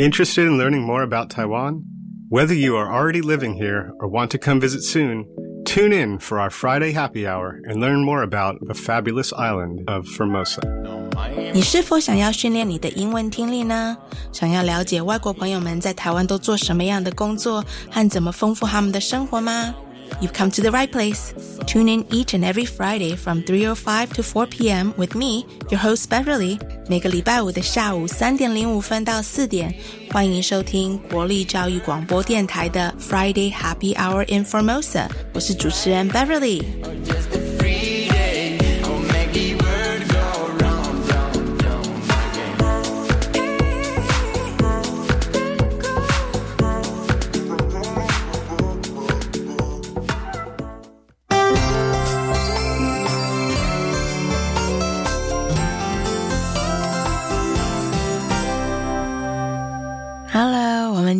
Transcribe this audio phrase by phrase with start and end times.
[0.00, 1.82] Interested in learning more about Taiwan?
[2.28, 5.24] Whether you are already living here or want to come visit soon,
[5.64, 10.06] tune in for our Friday happy hour and learn more about the fabulous island of
[10.06, 10.60] Formosa.
[11.54, 13.96] 你是否想要训练你的英文听力呢？
[14.32, 19.74] 想要了解外国朋友们在台湾都做什么样的工作和怎么丰富他们的生活吗
[20.20, 21.32] ？You've come to the right place.
[21.66, 24.94] Tune in each and every Friday from 3.05 to 4 p.m.
[24.96, 26.58] with me, your host Beverly.
[26.88, 29.74] 每个礼拜五的下午三点零五分到四点，
[30.10, 35.08] 欢迎收听国立教育广播电台的 Friday Happy Hour in Formosa。
[35.34, 36.62] 我是主持人 Beverly。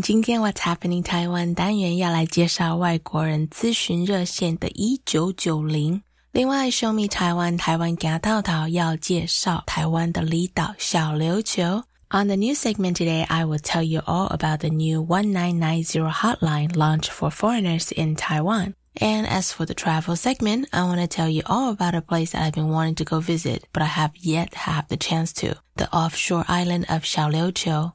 [0.01, 6.03] 今天 What's Happening Taiwan 单元要来介绍外国人咨询热线的一九九零。
[6.33, 11.83] 另外，Show Me Taiwan 台湾家套套要介绍台湾的离岛小琉球。
[12.09, 17.11] On the new segment today, I will tell you all about the new 1990 hotline launched
[17.11, 18.73] for foreigners in Taiwan.
[18.95, 22.33] And as for the travel segment, I want to tell you all about a place
[22.33, 25.57] that I've been wanting to go visit, but I have yet have the chance to,
[25.77, 27.93] the offshore island of Xiaoliuqiu.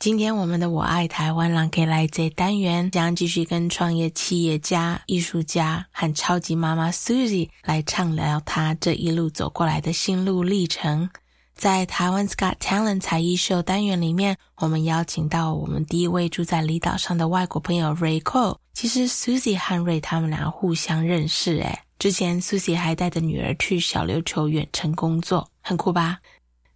[0.00, 11.10] 今天我们的我爱台湾朗 K 来这单元将继续跟创业企业家、艺术家和超级妈妈 Susie 来畅聊她这一路走过来的心路历程。
[11.54, 18.56] 在台湾 Scott Talent 才艺秀单元里面，我们邀请到我们第一位住在离岛上的外国朋友 Ray Cole。
[18.72, 26.20] 其实 Susie 和 Ray 他们俩互相认识，诶，之前 Susie 还带着女儿去小琉球远程工作，很酷吧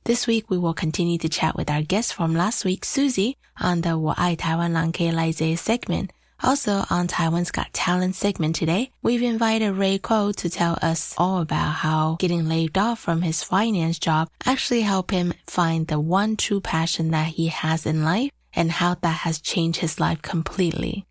[0.03, 3.81] ？This week, we will continue to chat with our guest from last week, Susie, on
[3.81, 6.09] the 我爱台湾郎 K 来 segment.
[6.42, 11.42] Also on Taiwan's Got Talent segment today, we've invited Ray Ko to tell us all
[11.42, 16.38] about how getting laid off from his finance job actually helped him find the one
[16.38, 21.06] true passion that he has in life and how that has changed his life completely.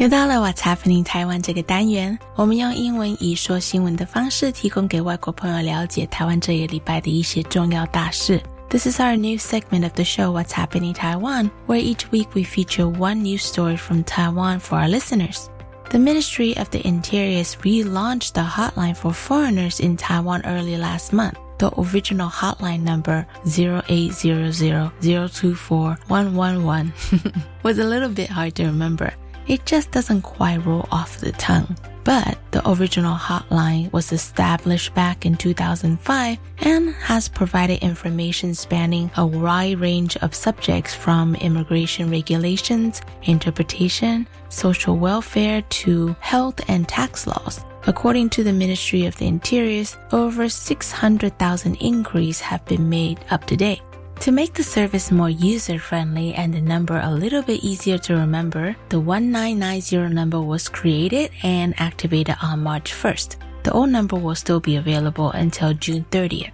[0.00, 8.42] 又到了 What's Happening 台湾这个单元，我们用英文以说新闻的方式，提供给外国朋友了解台湾这一礼拜的一些重要大事。
[8.68, 12.86] This is our new segment of the show, What's Happening Taiwan, where each week we feature
[12.86, 15.48] one news story from Taiwan for our listeners.
[15.88, 21.38] The Ministry of the Interior relaunched the hotline for foreigners in Taiwan early last month.
[21.58, 26.92] The original hotline number 0800 024 111
[27.62, 29.14] was a little bit hard to remember
[29.47, 31.75] it just doesn't quite roll off the tongue.
[32.03, 39.25] But the original hotline was established back in 2005 and has provided information spanning a
[39.25, 47.63] wide range of subjects from immigration regulations, interpretation, social welfare to health and tax laws.
[47.87, 53.57] According to the Ministry of the Interiors, over 600,000 inquiries have been made up to
[53.57, 53.81] date.
[54.21, 58.75] To make the service more user-friendly and the number a little bit easier to remember,
[58.89, 63.37] the 1990 number was created and activated on March 1st.
[63.63, 66.53] The old number will still be available until June 30th.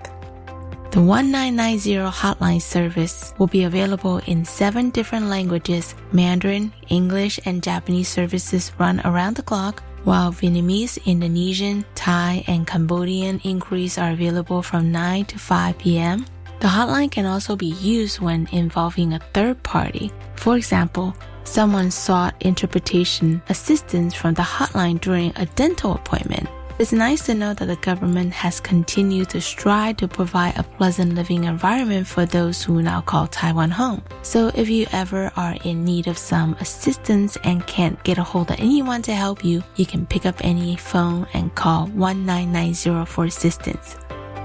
[0.92, 5.94] The 1990 hotline service will be available in seven different languages.
[6.14, 13.42] Mandarin, English, and Japanese services run around the clock, while Vietnamese, Indonesian, Thai, and Cambodian
[13.44, 16.26] inquiries are available from 9 to 5 p.m.
[16.60, 20.12] The hotline can also be used when involving a third party.
[20.36, 26.50] For example, someone sought interpretation assistance from the hotline during a dental appointment.
[26.80, 31.16] It's nice to know that the government has continued to strive to provide a pleasant
[31.16, 34.04] living environment for those who now call Taiwan home.
[34.22, 38.52] So if you ever are in need of some assistance and can't get a hold
[38.52, 43.26] of anyone to help you, you can pick up any phone and call 1990 for
[43.26, 43.98] assistance.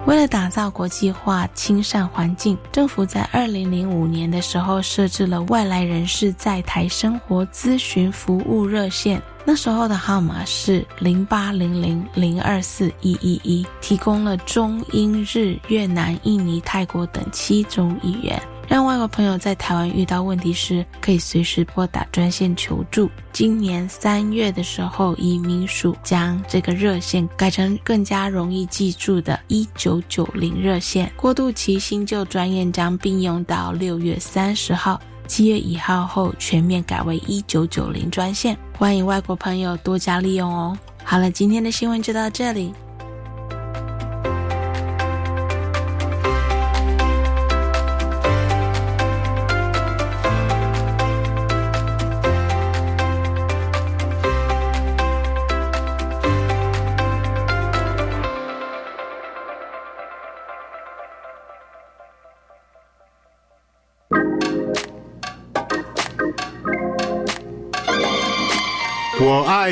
[0.05, 9.23] 为了打造国际化亲善环境，政府在二零零五年的时候设置了外来人士在台生活咨询服务热线。
[9.45, 18.41] 那时候的号码是零八零零零二四一一一，提供了中英日越南印尼泰国等七种语言。
[18.73, 23.07] 让外国朋友在台湾遇到问题时可以随时拨打专线求助。
[23.31, 31.13] 今年三月的时候，移民署将这个热线改成更加容易记住的“一九九零”热线。
[31.19, 34.99] 过渡期新旧专业将并用到六月三十号。
[35.27, 40.75] 七月一号后全面改为一九九零专线，欢迎外国朋友多加利用哦。
[41.05, 42.73] 好了，今天的新闻就到这里。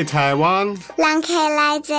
[0.00, 0.66] 爱台湾。
[0.96, 1.94] 人客来坐。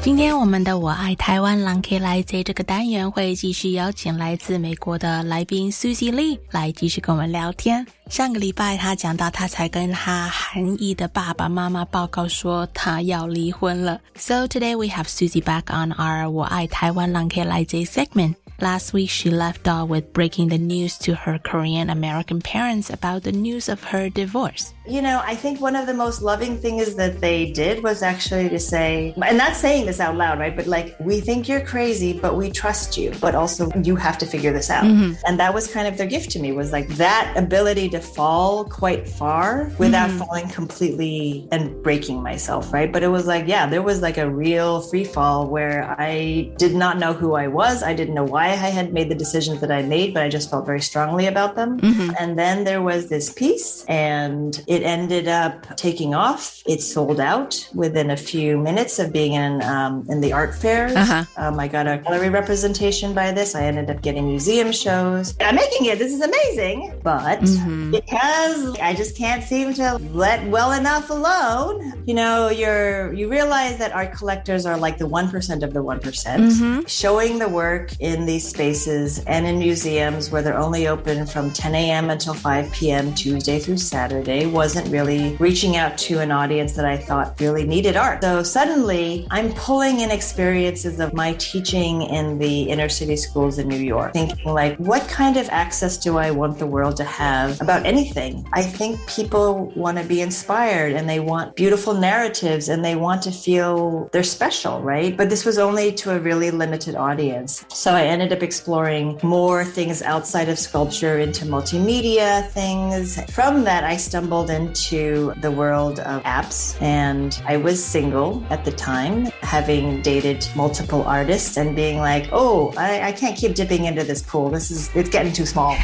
[0.00, 7.84] 今天我们的“我爱台湾，狼 K 来贼”这个单元会继续邀请来自美国的来宾 Susie Lee 来继续跟我们聊天。
[8.08, 14.00] 上个礼拜他讲到，他才跟他韩裔的爸爸妈妈报告说他要离婚了。
[14.14, 18.34] So today we have Susie back on our 我爱台湾，狼 K 来贼 segment.
[18.60, 23.24] Last week, she left off with breaking the news to her Korean American parents about
[23.24, 24.68] the news of her divorce.
[24.89, 28.49] You know, I think one of the most loving things that they did was actually
[28.49, 30.55] to say, and not saying this out loud, right?
[30.55, 34.25] But like, we think you're crazy, but we trust you, but also you have to
[34.25, 34.85] figure this out.
[34.85, 35.13] Mm-hmm.
[35.27, 38.65] And that was kind of their gift to me was like that ability to fall
[38.65, 40.19] quite far without mm-hmm.
[40.19, 42.91] falling completely and breaking myself, right?
[42.91, 46.73] But it was like, yeah, there was like a real free fall where I did
[46.73, 47.83] not know who I was.
[47.83, 50.49] I didn't know why I had made the decisions that I made, but I just
[50.49, 51.79] felt very strongly about them.
[51.79, 52.11] Mm-hmm.
[52.19, 56.61] And then there was this piece, and it ended up taking off.
[56.67, 60.95] It sold out within a few minutes of being in um, in the art fairs.
[60.95, 61.25] Uh-huh.
[61.37, 63.55] Um, I got a gallery representation by this.
[63.55, 65.35] I ended up getting museum shows.
[65.39, 65.99] I'm making it.
[65.99, 67.91] This is amazing, but mm-hmm.
[67.91, 72.03] because I just can't seem to let well enough alone.
[72.05, 75.83] You know, you're you realize that art collectors are like the one percent of the
[75.83, 76.85] one mm-hmm.
[76.87, 81.75] Showing the work in these spaces and in museums where they're only open from 10
[81.75, 82.09] a.m.
[82.09, 83.13] until 5 p.m.
[83.13, 87.97] Tuesday through Saturday wasn't really reaching out to an audience that I thought really needed
[87.97, 88.21] art.
[88.21, 93.67] So suddenly I'm pulling in experiences of my teaching in the inner city schools in
[93.67, 97.59] New York, thinking like, what kind of access do I want the world to have
[97.61, 98.47] about anything?
[98.53, 103.23] I think people want to be inspired and they want beautiful narratives and they want
[103.23, 105.17] to feel they're special, right?
[105.17, 107.65] But this was only to a really limited audience.
[107.69, 113.19] So I ended up exploring more things outside of sculpture into multimedia things.
[113.31, 118.71] From that, I stumbled into the world of apps, and I was single at the
[118.71, 124.03] time, having dated multiple artists and being like, oh, I, I can't keep dipping into
[124.03, 124.49] this pool.
[124.49, 125.75] This is, it's getting too small.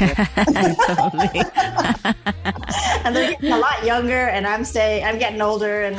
[3.04, 5.82] and they're getting a lot younger, and I'm staying, I'm getting older.
[5.82, 5.98] And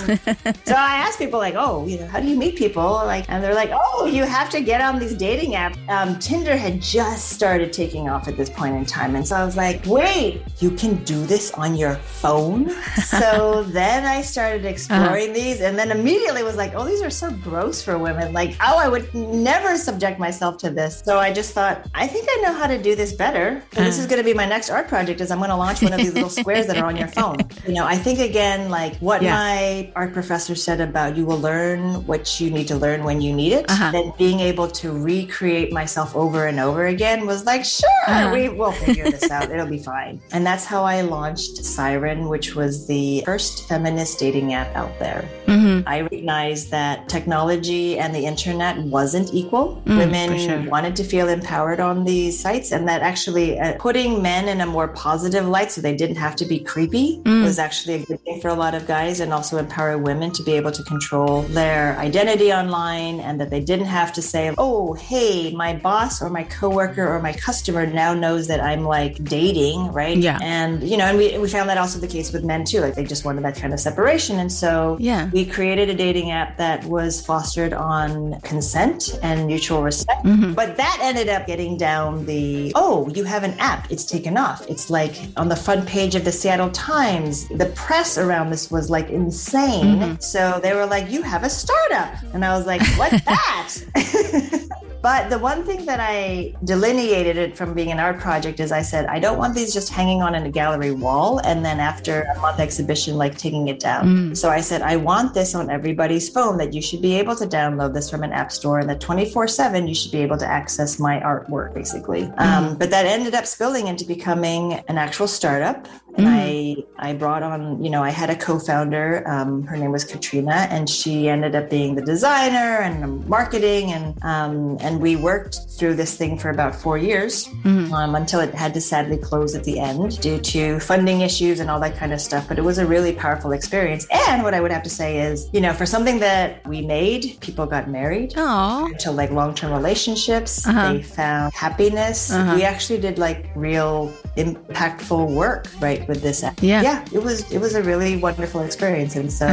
[0.65, 2.83] so I ask people, like, oh, you know, how do you meet people?
[2.83, 5.77] Like, and they're like, oh, you have to get on these dating apps.
[5.89, 9.15] Um, Tinder had just started taking off at this point in time.
[9.15, 12.56] And so I was like, wait, you can do this on your phone?
[13.05, 15.33] So then I started exploring uh-huh.
[15.33, 18.33] these and then immediately was like, oh, these are so gross for women.
[18.33, 21.01] Like, oh, I would never subject myself to this.
[21.05, 23.57] So I just thought, I think I know how to do this better.
[23.57, 23.83] uh-huh.
[23.83, 24.09] this is uh-huh.
[24.09, 26.13] going to be my next art project is I'm going to launch one of these
[26.13, 27.37] little squares that are on your phone.
[27.67, 29.33] You know, I think again, like what yeah.
[29.33, 33.33] my art professor said about you will learn what you need to learn when you
[33.33, 33.69] need it.
[33.69, 33.91] Uh-huh.
[33.93, 38.31] And being able to recreate myself over over and over again was like, sure, uh-huh.
[38.33, 39.49] we will figure this out.
[39.49, 40.21] It'll be fine.
[40.33, 45.27] And that's how I launched Siren, which was the first feminist dating app out there.
[45.45, 45.87] Mm-hmm.
[45.87, 49.81] I recognized that technology and the internet wasn't equal.
[49.85, 50.69] Mm, Women sure.
[50.69, 54.65] wanted to feel empowered on these sites, and that actually uh, putting men in a
[54.65, 57.43] more positive light so they didn't have to be creepy mm.
[57.43, 60.43] was actually a good thing for a lot of guys, and also empower women to
[60.43, 64.93] be able to control their identity online and that they didn't have to say, oh,
[64.93, 69.91] hey, my boss or my coworker or my customer now knows that I'm like dating,
[69.91, 70.17] right?
[70.17, 70.39] Yeah.
[70.41, 72.81] And, you know, and we, we found that also the case with men too.
[72.81, 74.39] Like they just wanted that kind of separation.
[74.39, 75.29] And so yeah.
[75.31, 80.25] we created a dating app that was fostered on consent and mutual respect.
[80.25, 80.53] Mm-hmm.
[80.53, 83.91] But that ended up getting down the, oh, you have an app.
[83.91, 84.67] It's taken off.
[84.69, 87.47] It's like on the front page of the Seattle Times.
[87.49, 89.99] The press around this was like insane.
[89.99, 90.15] Mm-hmm.
[90.19, 92.13] So they were like, you have a startup.
[92.33, 94.63] And I was like, what's that?
[95.01, 98.81] But the one thing that I delineated it from being an art project is I
[98.81, 102.26] said, I don't want these just hanging on in a gallery wall and then after
[102.35, 104.05] a month exhibition, like taking it down.
[104.05, 104.37] Mm.
[104.37, 107.45] So I said, I want this on everybody's phone that you should be able to
[107.45, 110.47] download this from an app store and that 24 7 you should be able to
[110.47, 112.23] access my artwork, basically.
[112.23, 112.39] Mm.
[112.39, 116.85] Um, but that ended up spilling into becoming an actual startup and mm.
[116.99, 119.23] I I brought on, you know, I had a co-founder.
[119.27, 124.23] Um, her name was Katrina, and she ended up being the designer and marketing, and
[124.23, 127.91] um, and we worked through this thing for about four years mm.
[127.91, 131.69] um, until it had to sadly close at the end due to funding issues and
[131.69, 132.47] all that kind of stuff.
[132.47, 134.07] But it was a really powerful experience.
[134.11, 137.37] And what I would have to say is, you know, for something that we made,
[137.41, 138.97] people got married Aww.
[138.99, 140.67] to like long-term relationships.
[140.67, 140.93] Uh-huh.
[140.93, 142.31] They found happiness.
[142.31, 142.55] Uh-huh.
[142.55, 146.06] We actually did like real impactful work, right?
[146.07, 146.61] With this app.
[146.61, 146.81] Yeah.
[146.81, 147.05] Yeah.
[147.13, 149.15] It was it was a really wonderful experience.
[149.15, 149.47] And so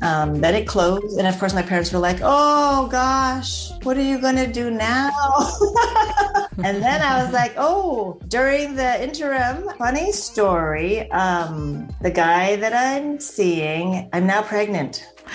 [0.00, 0.06] uh-huh.
[0.06, 1.18] um, then it closed.
[1.18, 5.10] And of course my parents were like, Oh gosh, what are you gonna do now?
[6.64, 11.10] and then I was like, Oh, during the interim, funny story.
[11.10, 15.04] Um, the guy that I'm seeing, I'm now pregnant.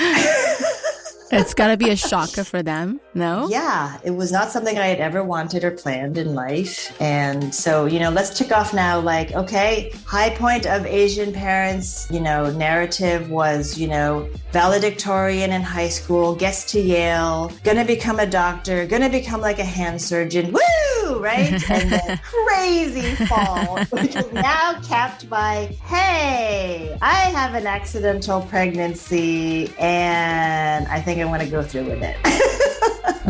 [1.31, 3.47] it's got to be a shocker for them, no?
[3.50, 6.95] Yeah, it was not something I had ever wanted or planned in life.
[7.01, 12.09] And so, you know, let's tick off now like, okay, high point of Asian parents,
[12.11, 18.19] you know, narrative was, you know, valedictorian in high school, gets to Yale, gonna become
[18.19, 20.51] a doctor, gonna become like a hand surgeon.
[20.51, 20.90] Woo!
[21.20, 21.51] Right?
[21.72, 29.74] And then crazy fall, which is now capped by, hey, I have an accidental pregnancy
[29.80, 32.18] and I think I want to go through with it.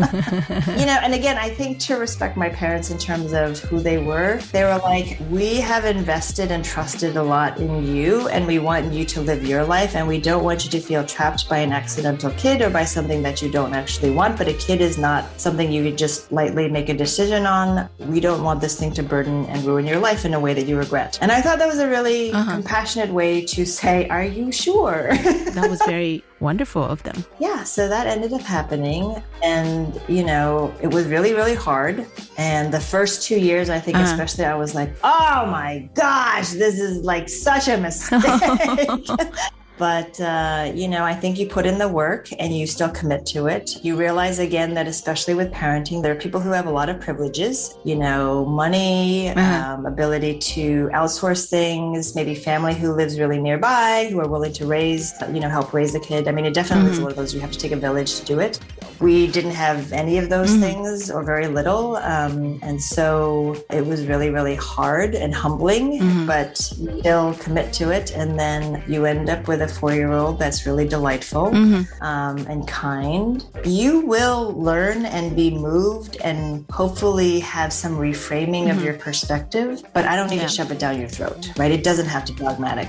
[0.78, 3.98] you know, and again, I think to respect my parents in terms of who they
[3.98, 8.58] were, they were like, we have invested and trusted a lot in you, and we
[8.58, 11.58] want you to live your life, and we don't want you to feel trapped by
[11.58, 14.38] an accidental kid or by something that you don't actually want.
[14.38, 17.88] But a kid is not something you could just lightly make a decision on.
[17.98, 20.66] We don't want this thing to burden and ruin your life in a way that
[20.66, 21.18] you regret.
[21.20, 22.52] And I thought that was a really uh-huh.
[22.52, 25.10] compassionate way to say, Are you sure?
[25.52, 27.24] that was very wonderful of them.
[27.38, 29.22] Yeah, so that ended up happening.
[29.42, 32.06] And, you know, it was really, really hard.
[32.36, 34.12] And the first two years, I think, uh-huh.
[34.12, 38.20] especially, I was like, oh my gosh, this is like such a mistake.
[39.78, 43.26] But, uh, you know, I think you put in the work and you still commit
[43.26, 43.82] to it.
[43.82, 47.00] You realize again that, especially with parenting, there are people who have a lot of
[47.00, 49.74] privileges, you know, money, uh-huh.
[49.74, 54.66] um, ability to outsource things, maybe family who lives really nearby, who are willing to
[54.66, 56.28] raise, you know, help raise a kid.
[56.28, 56.94] I mean, it definitely mm-hmm.
[56.94, 58.60] is one of those you have to take a village to do it.
[59.00, 60.60] We didn't have any of those mm-hmm.
[60.60, 61.96] things or very little.
[61.96, 66.26] Um, and so it was really, really hard and humbling, mm-hmm.
[66.26, 68.12] but still commit to it.
[68.12, 72.02] And then you end up with a four year old that's really delightful mm-hmm.
[72.02, 73.44] um, and kind.
[73.64, 78.84] You will learn and be moved and hopefully have some reframing of mm-hmm.
[78.84, 80.46] your perspective, but I don't need yeah.
[80.46, 81.72] to shove it down your throat, right?
[81.72, 82.88] It doesn't have to be dogmatic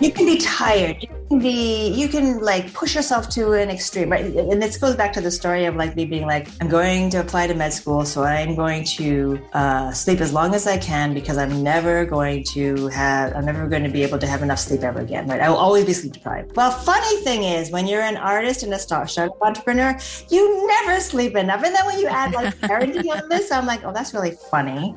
[0.00, 0.96] you can be tired.
[1.02, 4.24] You can be you can like push yourself to an extreme right?
[4.24, 7.18] And this goes back to the story of like me being like i'm going to
[7.18, 11.14] apply to med school so i'm going to uh, sleep as long as i can
[11.14, 14.58] because i'm never going to have i'm never going to be able to have enough
[14.58, 15.40] sleep ever again right?
[15.40, 16.56] I will always be sleep deprived.
[16.56, 19.98] Well funny thing is when you're an artist and a startup entrepreneur
[20.30, 21.62] you never sleep enough.
[21.64, 24.96] And then when you add like parenting on this i'm like oh that's really funny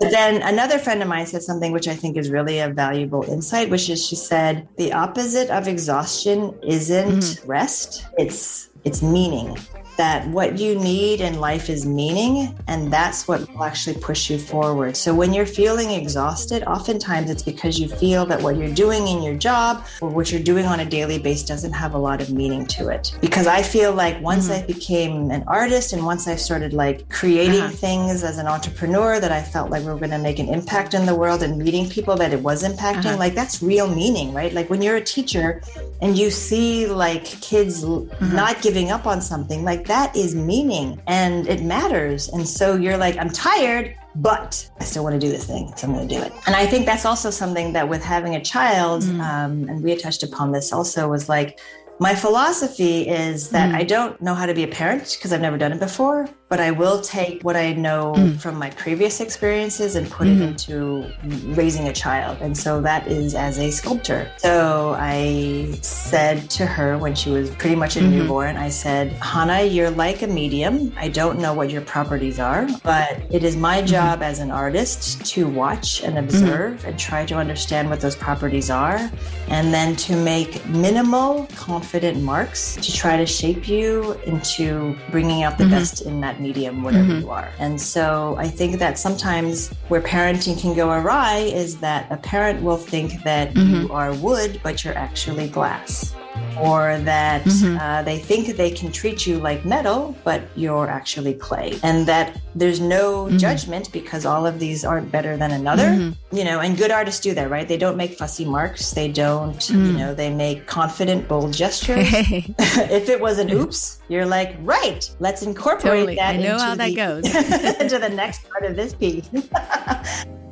[0.00, 3.24] but then another friend of mine said something which I think is really a valuable
[3.24, 7.50] insight, which is she said, the opposite of exhaustion isn't mm-hmm.
[7.50, 9.56] rest, it's it's meaning
[9.98, 14.38] that what you need in life is meaning, and that's what will actually push you
[14.38, 14.96] forward.
[14.96, 19.22] So when you're feeling exhausted, oftentimes it's because you feel that what you're doing in
[19.22, 22.30] your job or what you're doing on a daily basis doesn't have a lot of
[22.30, 23.12] meaning to it.
[23.20, 24.62] Because I feel like once mm-hmm.
[24.62, 27.70] I became an artist and once I started like creating uh-huh.
[27.70, 30.94] things as an entrepreneur that I felt like we were going to make an impact
[30.94, 33.16] in the world and meeting people that it was impacting, uh-huh.
[33.16, 34.52] like that's real meaning, right?
[34.52, 35.60] Like when you're a teacher
[36.00, 38.36] and you see like kids mm-hmm.
[38.36, 42.28] not giving up on something, like that is meaning and it matters.
[42.28, 45.86] And so you're like, I'm tired, but I still want to do this thing, so
[45.86, 46.32] I'm going to do it.
[46.46, 49.20] And I think that's also something that with having a child, mm.
[49.20, 51.60] um, and we had touched upon this also, was like
[52.00, 53.74] my philosophy is that mm.
[53.74, 56.60] I don't know how to be a parent because I've never done it before, but
[56.60, 58.40] I will take what I know mm.
[58.40, 60.42] from my previous experiences and put mm-hmm.
[60.42, 62.38] it into raising a child.
[62.40, 64.30] And so that is as a sculptor.
[64.38, 68.10] So I said to her when she was pretty much a mm-hmm.
[68.10, 70.92] newborn, I said, Hana, you're like a medium.
[70.96, 73.86] I don't know what your properties are, but it is my mm-hmm.
[73.86, 76.24] job as an artist to watch and mm-hmm.
[76.24, 79.10] observe and try to understand what those properties are,
[79.48, 85.58] and then to make minimal, confident marks to try to shape you into bringing out
[85.58, 85.72] the mm-hmm.
[85.72, 87.20] best in that that medium, whatever mm-hmm.
[87.20, 87.50] you are.
[87.58, 92.62] And so I think that sometimes where parenting can go awry is that a parent
[92.62, 93.86] will think that mm-hmm.
[93.86, 96.14] you are wood, but you're actually glass
[96.60, 97.78] or that mm-hmm.
[97.78, 102.40] uh, they think they can treat you like metal, but you're actually clay, and that
[102.54, 103.36] there's no mm-hmm.
[103.36, 105.88] judgment because all of these aren't better than another.
[105.88, 106.36] Mm-hmm.
[106.36, 107.66] You know, and good artists do that, right?
[107.66, 108.90] They don't make fussy marks.
[108.90, 109.96] They don't, you mm.
[109.96, 112.06] know, they make confident, bold gestures.
[112.10, 116.14] if it was an oops, you're like, right, let's incorporate Totally.
[116.16, 116.34] that.
[116.34, 117.24] I know how that goes.
[117.80, 119.30] into the next part of this piece.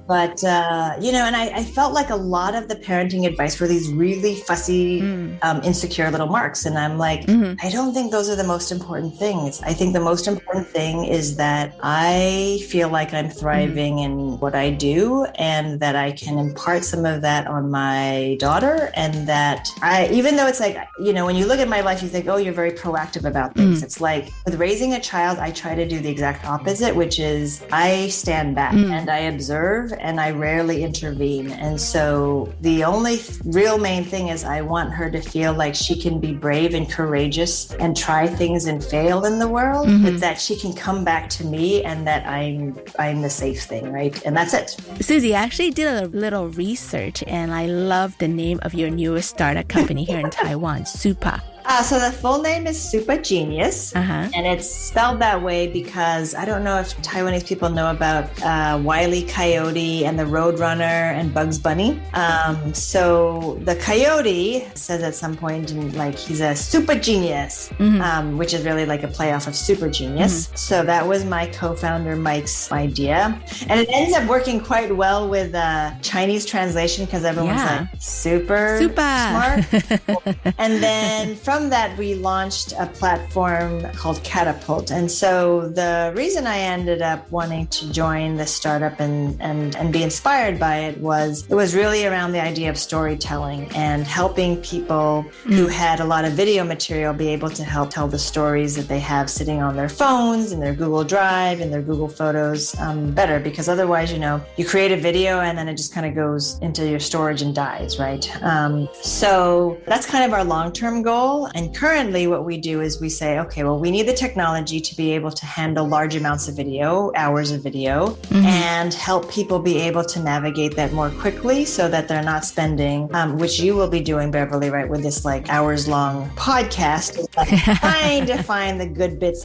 [0.07, 3.59] But, uh, you know, and I, I felt like a lot of the parenting advice
[3.61, 5.39] were these really fussy, Mm.
[5.43, 6.65] um, insecure little marks.
[6.65, 7.59] And I'm like, Mhm.
[7.63, 9.61] I don't think those are the most important things.
[9.65, 14.55] I think the most important thing is that I feel like I'm thriving in what
[14.55, 18.91] I do and that I can impart some of that on my daughter.
[18.95, 22.03] And that I, even though it's like, you know, when you look at my life,
[22.03, 23.83] you think, oh, you're very proactive about things.
[23.83, 27.63] It's like with raising a child, I try to do the exact opposite, which is
[27.73, 31.51] I stand back and I observe and I rarely intervene.
[31.51, 35.75] And so the only th- real main thing is I want her to feel like
[35.75, 39.93] she can be brave and courageous and try things and fail in the world, but
[39.93, 40.17] mm-hmm.
[40.19, 44.21] that she can come back to me and that I'm I'm the safe thing, right?
[44.25, 44.77] And that's it.
[45.01, 49.31] Susie, I actually did a little research and I love the name of your newest
[49.31, 51.56] startup company here in Taiwan, Soopah.
[51.69, 53.95] Uh, so the full name is SoopahGenius.
[53.97, 54.29] Uh-huh.
[54.35, 58.79] And it's spelled that way because I don't know if Taiwanese people know about uh,
[58.83, 60.81] Wiley Coyote and the Roadrunner
[61.19, 62.01] and Bugs Bunny.
[62.15, 68.55] Um, so the coyote says at some point, like, he's a super genius, um, which
[68.55, 70.51] is really like a playoff of super genius.
[70.55, 73.41] So that was my co founder Mike's idea.
[73.69, 77.81] And it ends up working quite well with uh, Chinese translation because everyone's Yeah.
[77.93, 78.95] like, super, Super.
[78.95, 80.37] smart.
[80.59, 84.91] and then from that, we launched a platform called Catapult.
[84.91, 89.93] And so the reason I ended up wanting to join this startup and, and, and
[89.93, 94.61] be inspired by it was it was really around the idea of storytelling and helping
[94.63, 98.77] people who had a lot of video material be able to help tell the stories
[98.77, 102.79] that they have sitting on their phones and their Google Drive and their Google Photos
[102.79, 103.41] um, better.
[103.41, 106.59] Because otherwise, you know, you create a video and then it just kind of goes
[106.61, 108.31] into your storage and dies, right?
[108.43, 111.46] Um, so that's kind of our long term goal.
[111.55, 114.97] And currently, what we do is we say, okay, well, we need the technology to
[114.97, 119.79] be able to handle large amounts of video, hours of video, and help people be
[119.79, 123.89] able to navigate that more quickly so that they're not spending, um, which you will
[123.89, 128.87] be doing, Beverly, right, with this like hours long podcast, like, trying to find the
[128.87, 129.45] good bits.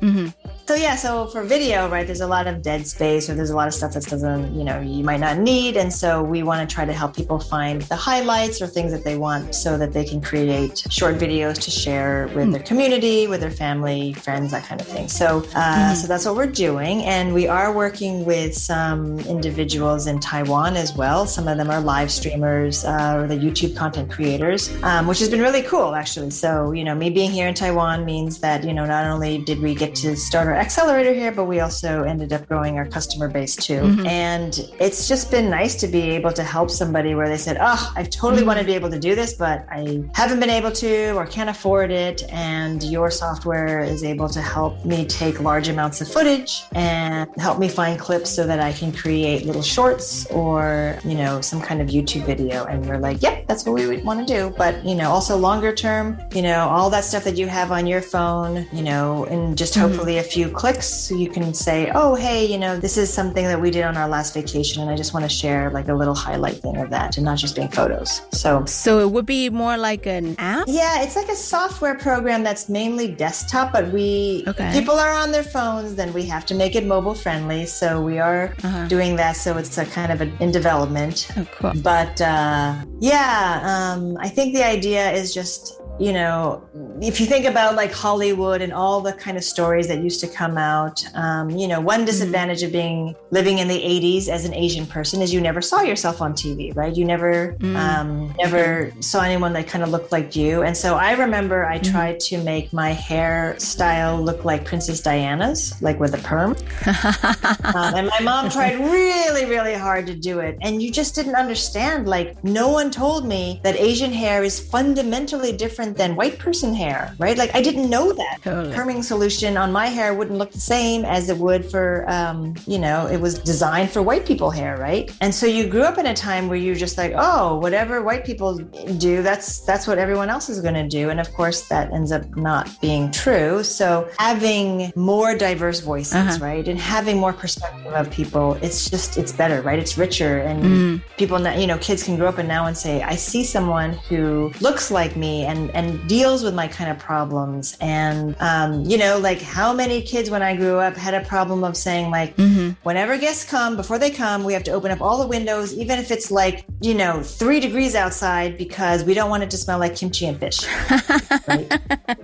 [0.67, 3.55] So yeah, so for video, right, there's a lot of dead space or there's a
[3.55, 5.75] lot of stuff that doesn't, you know, you might not need.
[5.75, 9.03] And so we want to try to help people find the highlights or things that
[9.03, 13.41] they want so that they can create short videos to share with their community, with
[13.41, 15.07] their family, friends, that kind of thing.
[15.07, 17.03] So uh, so that's what we're doing.
[17.03, 21.25] And we are working with some individuals in Taiwan as well.
[21.25, 25.29] Some of them are live streamers uh, or the YouTube content creators, um, which has
[25.29, 26.31] been really cool actually.
[26.31, 29.59] So, you know, me being here in Taiwan means that, you know, not only did
[29.59, 33.27] we get to start our accelerator here, but we also ended up growing our customer
[33.27, 33.81] base too.
[34.05, 37.93] And it's just been nice to be able to help somebody where they said, Oh,
[37.95, 41.11] I totally want to be able to do this, but I haven't been able to
[41.15, 42.23] or can't afford it.
[42.29, 47.57] And your software is able to help me take large amounts of footage and help
[47.57, 51.81] me find clips so that I can create little shorts or, you know, some kind
[51.81, 52.65] of YouTube video.
[52.65, 54.53] And we're like, Yep, that's what we would want to do.
[54.57, 57.87] But, you know, also longer term, you know, all that stuff that you have on
[57.87, 59.87] your phone, you know, and just mm-hmm.
[59.87, 63.45] hopefully a few clicks so you can say, oh, hey, you know, this is something
[63.45, 64.81] that we did on our last vacation.
[64.81, 67.37] And I just want to share like a little highlight thing of that and not
[67.37, 68.21] just being photos.
[68.31, 70.67] So, So it would be more like an app?
[70.67, 74.71] yeah, it's like a software program that's mainly desktop, but we, Okay.
[74.71, 77.65] people are on their phones, then we have to make it mobile friendly.
[77.65, 78.87] So we are Uh-huh.
[78.87, 79.35] doing that.
[79.37, 81.27] So it's a kind of a, in development.
[81.37, 81.73] Oh, cool.
[81.81, 86.67] But uh, yeah, um, I think the idea is just, you know,
[87.01, 90.27] if you think about like Hollywood and all the kind of stories that used to
[90.27, 94.53] come out, um, you know, one disadvantage of being living in the 80s as an
[94.53, 96.95] Asian person is you never saw yourself on TV, right?
[96.95, 100.63] You never, um, never saw anyone that kind of looked like you.
[100.63, 105.99] And so I remember I tried to make my hairstyle look like Princess Diana's, like
[105.99, 106.55] with a perm.
[107.73, 110.57] Um, and my mom tried really, really hard to do it.
[110.61, 112.07] And you just didn't understand.
[112.07, 116.73] Like, no one told me that Asian hair is fundamentally different different than white person
[116.73, 117.37] hair, right?
[117.37, 118.39] Like I didn't know that.
[118.43, 118.73] Totally.
[118.73, 122.77] Perming solution on my hair wouldn't look the same as it would for, um, you
[122.79, 125.11] know, it was designed for white people hair, right?
[125.21, 128.25] And so you grew up in a time where you're just like, oh, whatever white
[128.25, 131.09] people do, that's that's what everyone else is going to do.
[131.09, 133.63] And of course, that ends up not being true.
[133.63, 136.45] So having more diverse voices, uh-huh.
[136.45, 139.79] right, and having more perspective of people, it's just it's better, right?
[139.79, 141.01] It's richer, and mm.
[141.17, 144.51] people, you know, kids can grow up and now and say, I see someone who
[144.61, 149.17] looks like me and and deals with my kind of problems, and um, you know,
[149.17, 152.71] like how many kids when I grew up had a problem of saying like, mm-hmm.
[152.83, 155.99] whenever guests come, before they come, we have to open up all the windows, even
[155.99, 159.79] if it's like you know three degrees outside, because we don't want it to smell
[159.79, 160.65] like kimchi and fish.
[161.47, 161.71] right?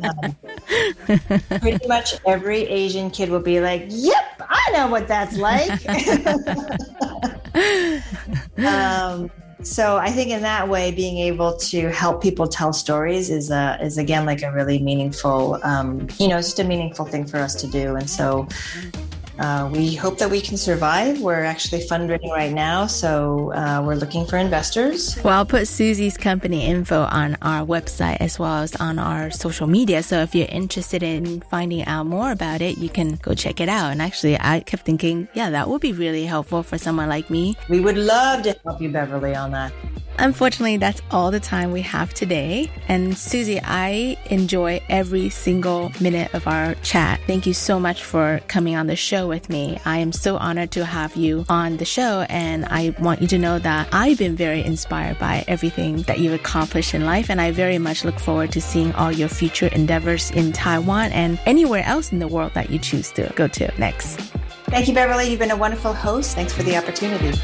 [0.04, 0.36] um,
[1.60, 5.72] pretty much every Asian kid will be like, "Yep, I know what that's like."
[8.58, 9.32] um,
[9.64, 13.78] so I think in that way, being able to help people tell stories is a,
[13.82, 17.38] is again like a really meaningful, um, you know, it's just a meaningful thing for
[17.38, 17.96] us to do.
[17.96, 18.48] And so
[19.40, 21.22] uh, we hope that we can survive.
[21.22, 25.18] We're actually fundraising right now, so uh, we're looking for investors.
[25.24, 29.68] Well, I'll put Susie's company info on our website as well as on our social
[29.68, 30.04] media.
[30.04, 33.70] So if you're interested in finding out more about it, you can go check it
[33.70, 33.92] out.
[33.92, 37.56] And actually, I kept thinking, yeah, that would be really helpful for someone like me.
[37.70, 39.72] We would love to help you, Beverly, on that.
[40.20, 42.72] Unfortunately, that's all the time we have today.
[42.88, 47.20] And Susie, I enjoy every single minute of our chat.
[47.28, 49.80] Thank you so much for coming on the show with me.
[49.86, 52.26] I am so honored to have you on the show.
[52.30, 56.34] And I want you to know that I've been very inspired by everything that you've
[56.34, 57.30] accomplished in life.
[57.30, 61.40] And I very much look forward to seeing all your future endeavors in Taiwan and
[61.46, 64.20] anywhere else in the world that you choose to go to next.
[64.70, 65.30] Thank you, Beverly.
[65.30, 66.36] You've been a wonderful host.
[66.36, 67.38] Thanks for the opportunity.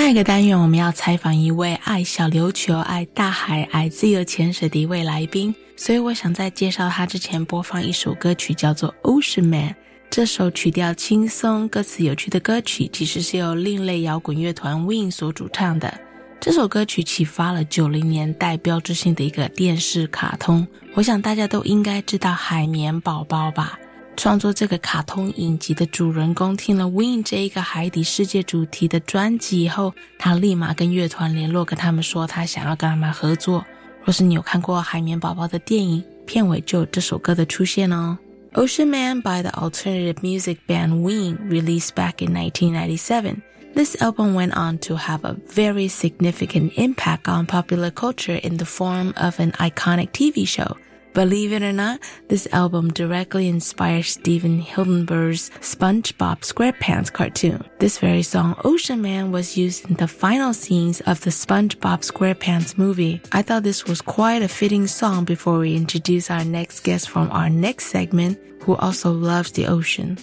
[0.00, 5.54] 下一个单元，我们要采访一位爱小琉球、爱大海、爱自由潜水的一位来宾。
[5.76, 9.70] 所以，我想在介绍他之前，播放一首歌曲，叫做《Ocean Man》。
[10.08, 15.92] 这首曲调轻松、歌词有趣的歌曲，其实是由另类摇滚乐团 Win 所主唱的。
[16.40, 23.78] 这首歌曲启发了九零年代标志性的一个电视卡通，我想大家都应该知道《海绵宝宝》吧。
[24.16, 33.64] 创作这个卡通影集的主人公听了 Win 这一个海底世界主题的专辑以后，他立马跟乐团联络，跟他们说他想要跟他们合作。
[34.04, 38.18] 若是你有看过《海绵宝宝》的电影，片尾就有这首歌的出现哦。
[38.52, 43.42] Ocean Man by the alternative music band Ween released back in 1997.
[43.74, 48.66] This album went on to have a very significant impact on popular culture in the
[48.66, 50.76] form of an iconic TV show.
[51.12, 57.64] Believe it or not, this album directly inspired Stephen Hillenburg's SpongeBob SquarePants cartoon.
[57.80, 62.78] This very song, Ocean Man, was used in the final scenes of the SpongeBob SquarePants
[62.78, 63.20] movie.
[63.32, 67.30] I thought this was quite a fitting song before we introduce our next guest from
[67.32, 70.18] our next segment, who also loves the ocean.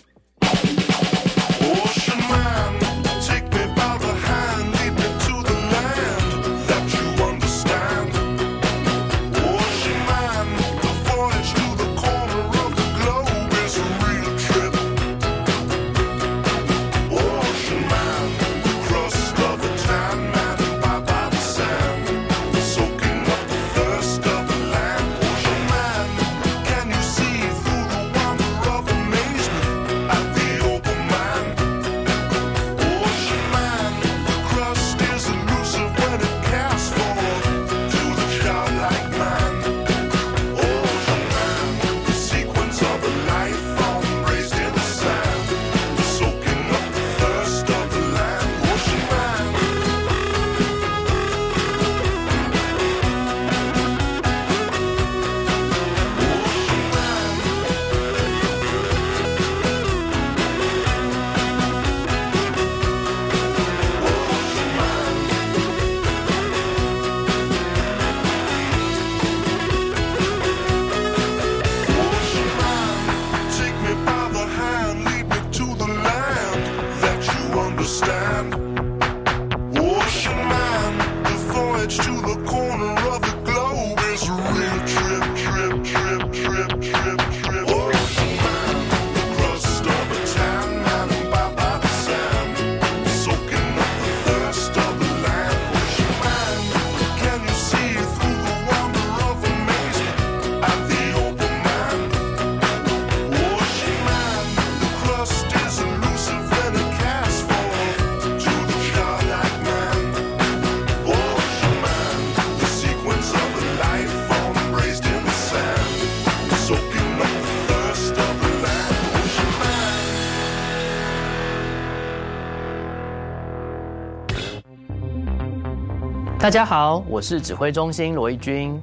[126.48, 128.82] 大家好，我是指挥中心罗义军。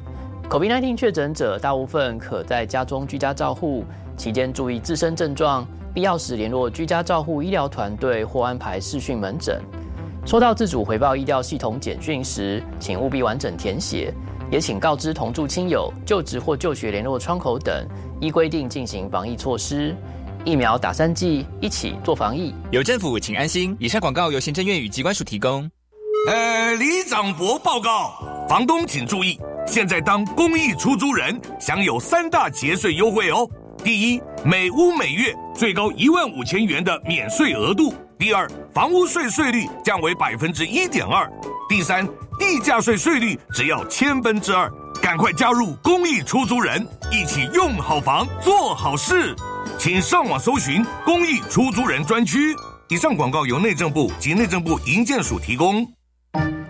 [0.50, 3.86] COVID-19 确诊者大部分可在家中居家照护，
[4.18, 9.62] 期间注意自身症状，必要时联络居家照护医疗团队或安排视讯门诊。
[10.26, 14.12] 收到自主回报医疗系统简讯时，请务必完整填写，
[14.50, 17.88] 也请告知同住亲友、就职或就学联络窗口等，
[18.20, 19.96] 依规定进行防疫措施。
[20.44, 22.52] 疫苗打三剂，一起做防疫。
[22.70, 23.74] 有政府，请安心。
[23.80, 25.66] 以上广告由行政院与机关署提供。
[26.26, 28.14] 呃，李长博报告，
[28.48, 33.46] 房东请注意，现在当公益出租人享有三大节税优惠哦。
[33.84, 41.28] 第一，每屋每月最高一万五千元的免税额度；第二，房屋税税率降为百分之一点二；
[41.68, 42.08] 第三，
[42.38, 44.72] 地价税税率只要千分之二。
[45.02, 49.36] 赶快加入公益出租人，一起用好房做好事，
[49.78, 52.56] 请上网搜寻公益出租人专区。
[52.88, 55.86] 以上广告由内政部及内政部营建署提供。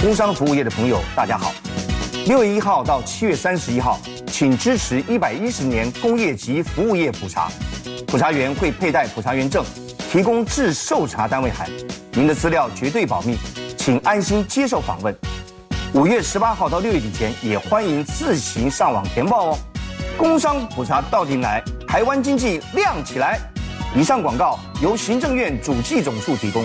[0.00, 1.52] 工商服务业的朋友，大家好。
[2.24, 7.50] 六月一号到七月三十一号，请支持一百一十年工业及服务业普查。
[8.06, 9.62] 普查员会佩戴普查员证，
[10.10, 11.68] 提供至受查单位函。
[12.12, 13.36] 您的资料绝对保密，
[13.76, 15.14] 请安心接受访问。
[15.92, 19.58] 五月十八号到六月底前，也欢迎自行上网填报哦。
[20.16, 23.38] 工商普查到底来，台湾经济亮起来。
[23.94, 26.64] 以上广告由行政院主计总处提供。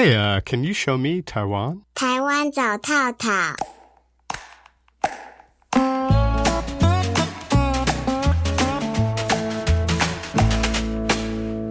[0.00, 1.82] Hey, uh, can you show me Taiwan?
[1.94, 3.28] 台湾找套套。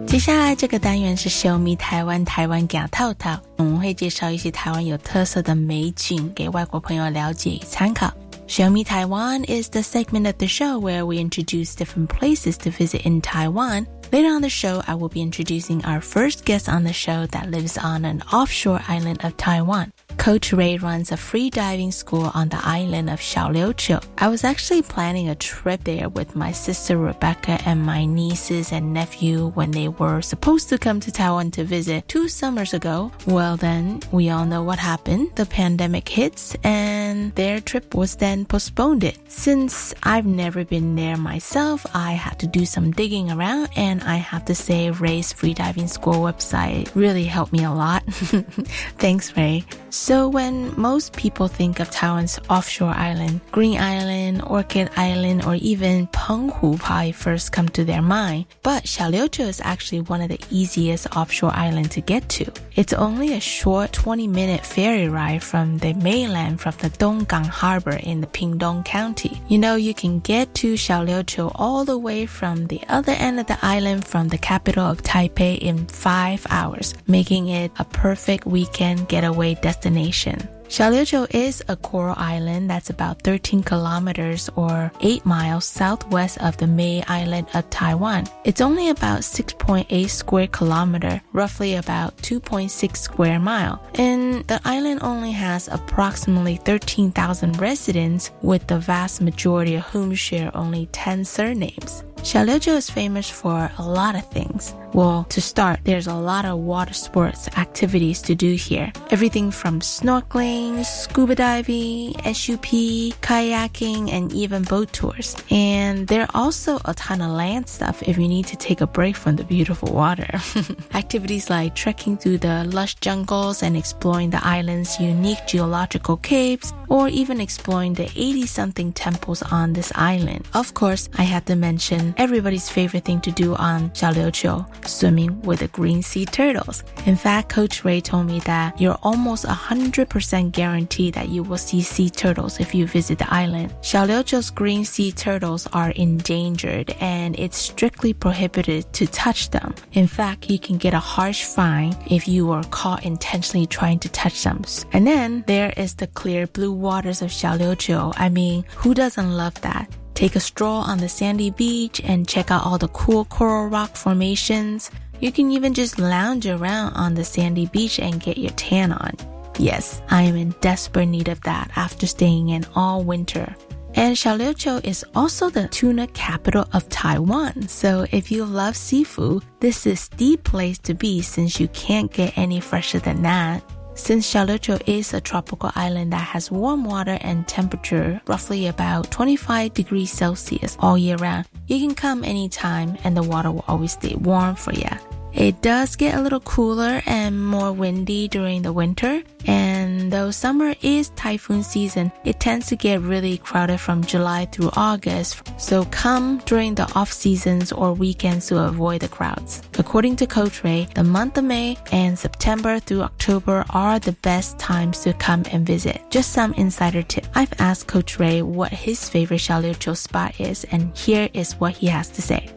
[0.06, 3.38] 接下来这个单元是 Show Me 台湾，台湾讲套套。
[3.56, 8.10] 我们会介绍一些台湾有特色的美景给外国朋友了解与参考。
[8.51, 12.69] Show Me Taiwan is the segment of the show where we introduce different places to
[12.69, 16.83] visit in Taiwan Later on the show, I will be introducing our first guest on
[16.83, 19.93] the show that lives on an offshore island of Taiwan.
[20.21, 24.05] Coach Ray runs a free diving school on the island of Xiaoliuqiu.
[24.19, 28.93] I was actually planning a trip there with my sister Rebecca and my nieces and
[28.93, 33.11] nephew when they were supposed to come to Taiwan to visit two summers ago.
[33.25, 35.35] Well, then we all know what happened.
[35.37, 39.11] The pandemic hits and their trip was then postponed.
[39.27, 44.17] Since I've never been there myself, I had to do some digging around and I
[44.17, 48.03] have to say Ray's free diving school website really helped me a lot.
[48.99, 49.65] Thanks, Ray.
[49.91, 56.07] So when most people think of Taiwan's offshore island, Green Island, Orchid Island, or even
[56.07, 58.45] Penghu probably first come to their mind.
[58.63, 62.49] But Xiaoliuqiu is actually one of the easiest offshore island to get to.
[62.77, 67.99] It's only a short 20 minute ferry ride from the mainland from the Donggang Harbor
[68.01, 69.41] in the Pingtung County.
[69.49, 73.47] You know, you can get to Xiaoliuqiu all the way from the other end of
[73.47, 79.09] the island from the capital of Taipei in five hours, making it a perfect weekend
[79.09, 80.37] getaway destination destination.
[80.69, 86.67] Xiaoliuqiu is a coral island that's about 13 kilometers or 8 miles southwest of the
[86.67, 88.27] May Island of Taiwan.
[88.45, 93.83] It's only about 6.8 square kilometer, roughly about 2.6 square mile.
[93.95, 100.55] And the island only has approximately 13,000 residents, with the vast majority of whom share
[100.55, 102.05] only 10 surnames.
[102.23, 104.73] Xiaoliuqiu is famous for a lot of things.
[104.93, 108.91] Well, to start, there's a lot of water sports activities to do here.
[109.09, 115.37] Everything from snorkeling, scuba diving, SUP, kayaking, and even boat tours.
[115.49, 118.87] And there are also a ton of land stuff if you need to take a
[118.87, 120.27] break from the beautiful water.
[120.93, 127.07] Activities like trekking through the lush jungles and exploring the island's unique geological caves, or
[127.07, 130.45] even exploring the 80 something temples on this island.
[130.53, 135.59] Of course, I have to mention everybody's favorite thing to do on Xiaoliuqiu, swimming with
[135.59, 136.83] the green sea turtles.
[137.05, 141.81] In fact, Coach Ray told me that you're almost 100% guaranteed that you will see
[141.81, 143.73] sea turtles if you visit the island.
[143.81, 149.73] Xiaoliuqiu's green sea turtles are endangered and it's strictly prohibited to touch them.
[149.93, 154.09] In fact, you can get a harsh fine if you are caught intentionally trying to
[154.09, 154.61] touch them.
[154.93, 158.13] And then there is the clear blue waters of Xiaoliuqiu.
[158.17, 159.89] I mean, who doesn't love that?
[160.21, 163.95] Take a stroll on the sandy beach and check out all the cool coral rock
[163.95, 164.91] formations.
[165.19, 169.13] You can even just lounge around on the sandy beach and get your tan on.
[169.57, 173.55] Yes, I am in desperate need of that after staying in all winter.
[173.95, 177.67] And Xiaoliuqiu is also the tuna capital of Taiwan.
[177.67, 182.37] So if you love seafood, this is the place to be since you can't get
[182.37, 183.63] any fresher than that.
[184.01, 189.75] Since Xiaoliuqiu is a tropical island that has warm water and temperature roughly about 25
[189.75, 194.15] degrees Celsius all year round, you can come anytime and the water will always stay
[194.15, 194.89] warm for you.
[195.33, 199.70] It does get a little cooler and more windy during the winter, and
[200.09, 205.41] though summer is typhoon season, it tends to get really crowded from July through August.
[205.59, 209.61] So come during the off seasons or weekends to avoid the crowds.
[209.77, 214.59] According to Coach Ray, the month of May and September through October are the best
[214.59, 216.01] times to come and visit.
[216.09, 217.27] Just some insider tip.
[217.35, 221.87] I've asked Coach Ray what his favorite Xiaoliuqiu spot is, and here is what he
[221.87, 222.49] has to say.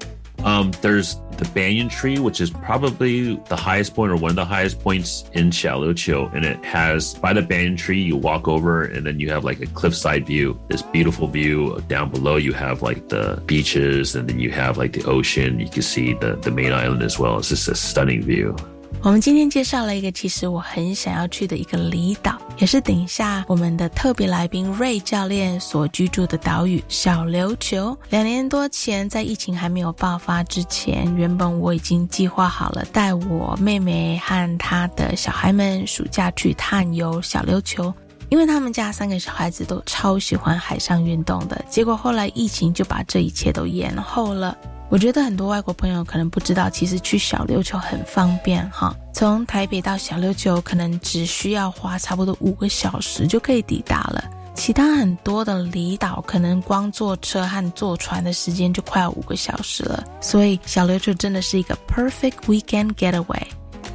[0.44, 4.44] Um, there's the banyan tree, which is probably the highest point or one of the
[4.44, 6.34] highest points in Xiaoliuqiu.
[6.34, 9.60] And it has, by the banyan tree, you walk over and then you have like
[9.60, 11.82] a cliffside view, this beautiful view.
[11.88, 15.60] Down below, you have like the beaches and then you have like the ocean.
[15.60, 17.38] You can see the, the main island as well.
[17.38, 18.56] It's just a stunning view.
[19.04, 27.94] 我们今天介绍了一个其实我很想要去的一个离岛，也是等一下我们的特别来宾瑞教练所居住的岛屿小琉球。
[28.08, 37.92] 两年多前，在疫情还没有爆发之前，原本我已经计划好了带我妹妹和她的小孩们暑假去探游小琉球，
[38.30, 41.62] 因为他们家三个小孩子都超喜欢海上运动的。
[41.68, 44.56] 结果后来疫情就把这一切都延后了。
[44.90, 48.94] 我觉得很多外国朋友可能不知道，其实去小琉球很方便哈。
[49.12, 54.22] 从台北到小琉球，可能只需要花差不多五个小时就可以抵达了。
[54.54, 60.04] 其他很多的离岛，可能光坐车和坐船的时间就快要五个小时了。
[60.20, 63.42] 所以小琉球真的是一个 perfect weekend getaway。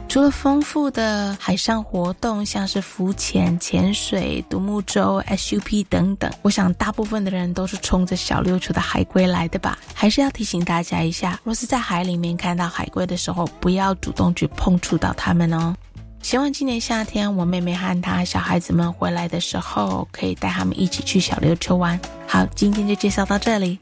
[0.09, 9.77] 除了丰富的海上活动，像是浮潜、潜水、独木舟、SUP 等等，我想大部分的人都是冲着小六球的海龟来的吧。
[9.93, 15.75] 还是要提醒大家一下，若是在海里面看到海龟的时候，不要主动去碰触到它们哦。
[16.23, 21.99] 希望今年夏天我妹妹和她小孩子们回来的时候，可以带他们一起去小六球玩。
[22.27, 23.77] 好，今天就介绍到这里。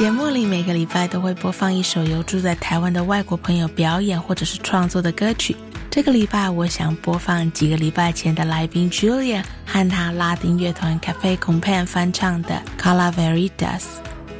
[0.00, 5.54] 节目里每个礼拜都会播放一首由住在台湾的外国朋友表演或者是创作的歌曲。
[5.90, 13.82] 这个礼拜，我想播放几个礼拜前的来宾 Julia 和他拉丁乐团 Cafe Compan 翻唱的 Calaveritas。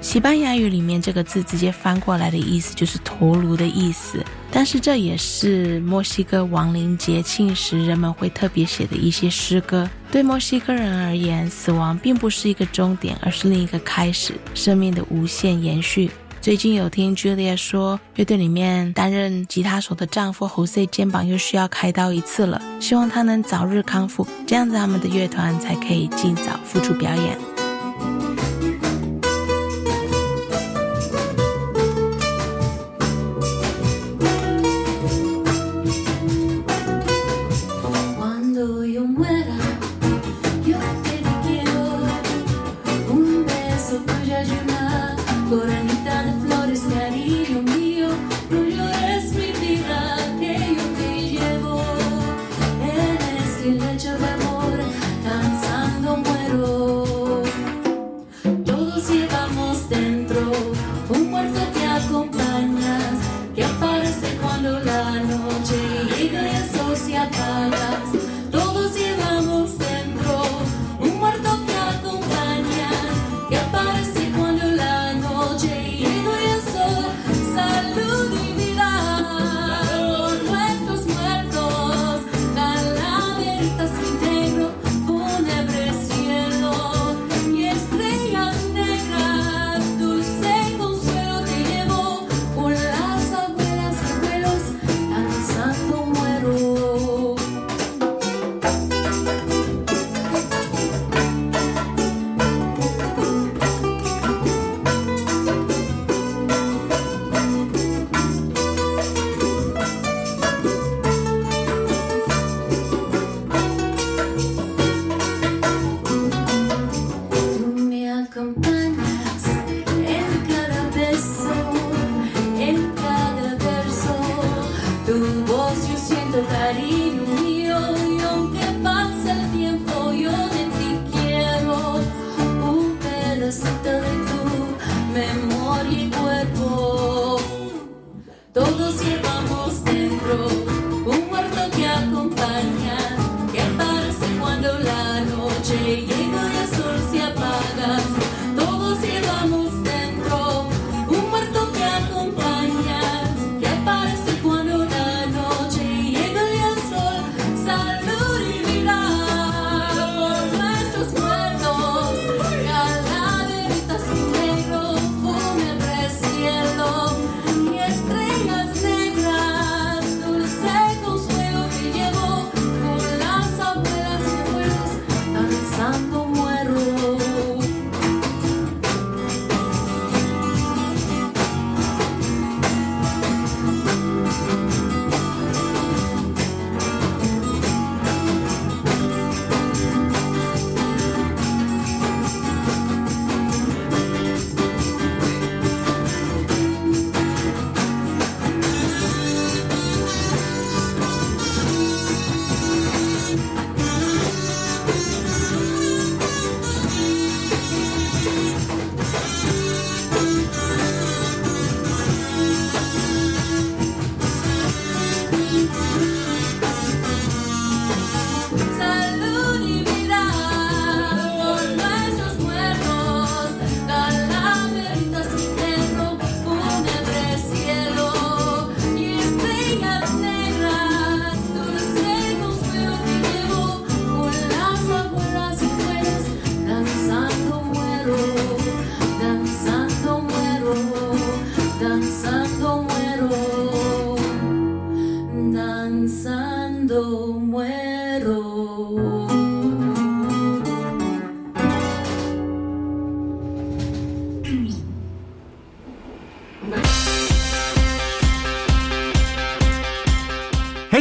[0.01, 4.25] 西班牙语里面这个字直接翻过来的意思就是头颅的意思。
[4.53, 9.89] 但是这也是墨西哥亡灵节庆时人们会特别写的一些诗歌。
[10.11, 16.11] 对墨西哥人而言，死亡并不是一个终点，而是另一个开始，生命的无限延续。
[16.41, 27.39] 最近有听 Julia 说，乐队里面担任吉他手的丈夫 Jose 肩膀又需要开刀一次了，希望他能早日康复，这样子他们的乐团才可以尽早复出表演。
[58.91, 60.10] nos llevamos de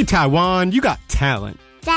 [0.09, 1.57] Taiwan, you got talent.
[1.81, 1.95] 赞。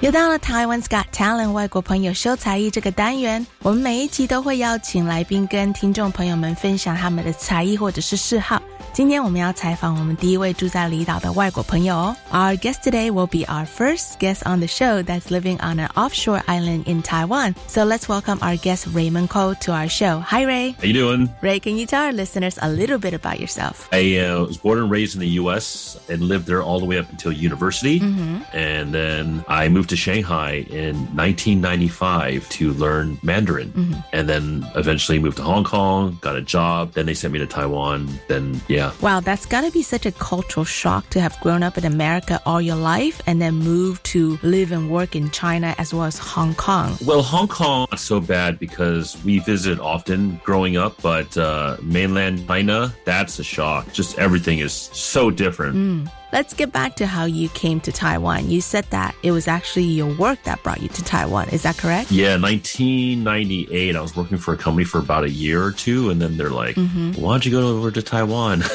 [0.00, 8.62] 又到了 Taiwan's Got Talent 外国朋友秀才艺这个单元，我们每一集都会邀请来宾跟听众朋友们分享他们的才艺或者是嗜好。
[8.93, 12.15] 今天我们要采访我们第一位住在离岛的外国朋友哦。
[12.31, 16.43] Our guest today will be our first guest on the show that's living on an offshore
[16.45, 17.55] island in Taiwan.
[17.67, 20.19] So let's welcome our guest Raymond Ko to our show.
[20.19, 20.75] Hi, Ray.
[20.77, 21.27] How you doing?
[21.41, 23.89] Ray, can you tell our listeners a little bit about yourself?
[23.91, 25.97] I uh, was born and raised in the U.S.
[26.07, 28.43] and lived there all the way up until university, mm-hmm.
[28.55, 33.99] and then I moved to Shanghai in 1995 to learn Mandarin, mm-hmm.
[34.13, 36.93] and then eventually moved to Hong Kong, got a job.
[36.93, 38.07] Then they sent me to Taiwan.
[38.27, 38.82] Then yeah.
[39.01, 42.61] Wow, that's gotta be such a cultural shock to have grown up in America all
[42.61, 46.55] your life and then move to live and work in China as well as Hong
[46.55, 46.97] Kong.
[47.05, 52.47] Well, Hong Kong not so bad because we visit often growing up, but uh, mainland
[52.47, 53.91] China, that's a shock.
[53.93, 56.07] Just everything is so different.
[56.33, 58.49] Let's get back to how you came to Taiwan.
[58.49, 61.49] You said that it was actually your work that brought you to Taiwan.
[61.49, 62.11] Is that correct?
[62.11, 66.19] Yeah, 1998, I was working for a company for about a year or two, and
[66.19, 68.63] then they're like, why don't you go over to Taiwan?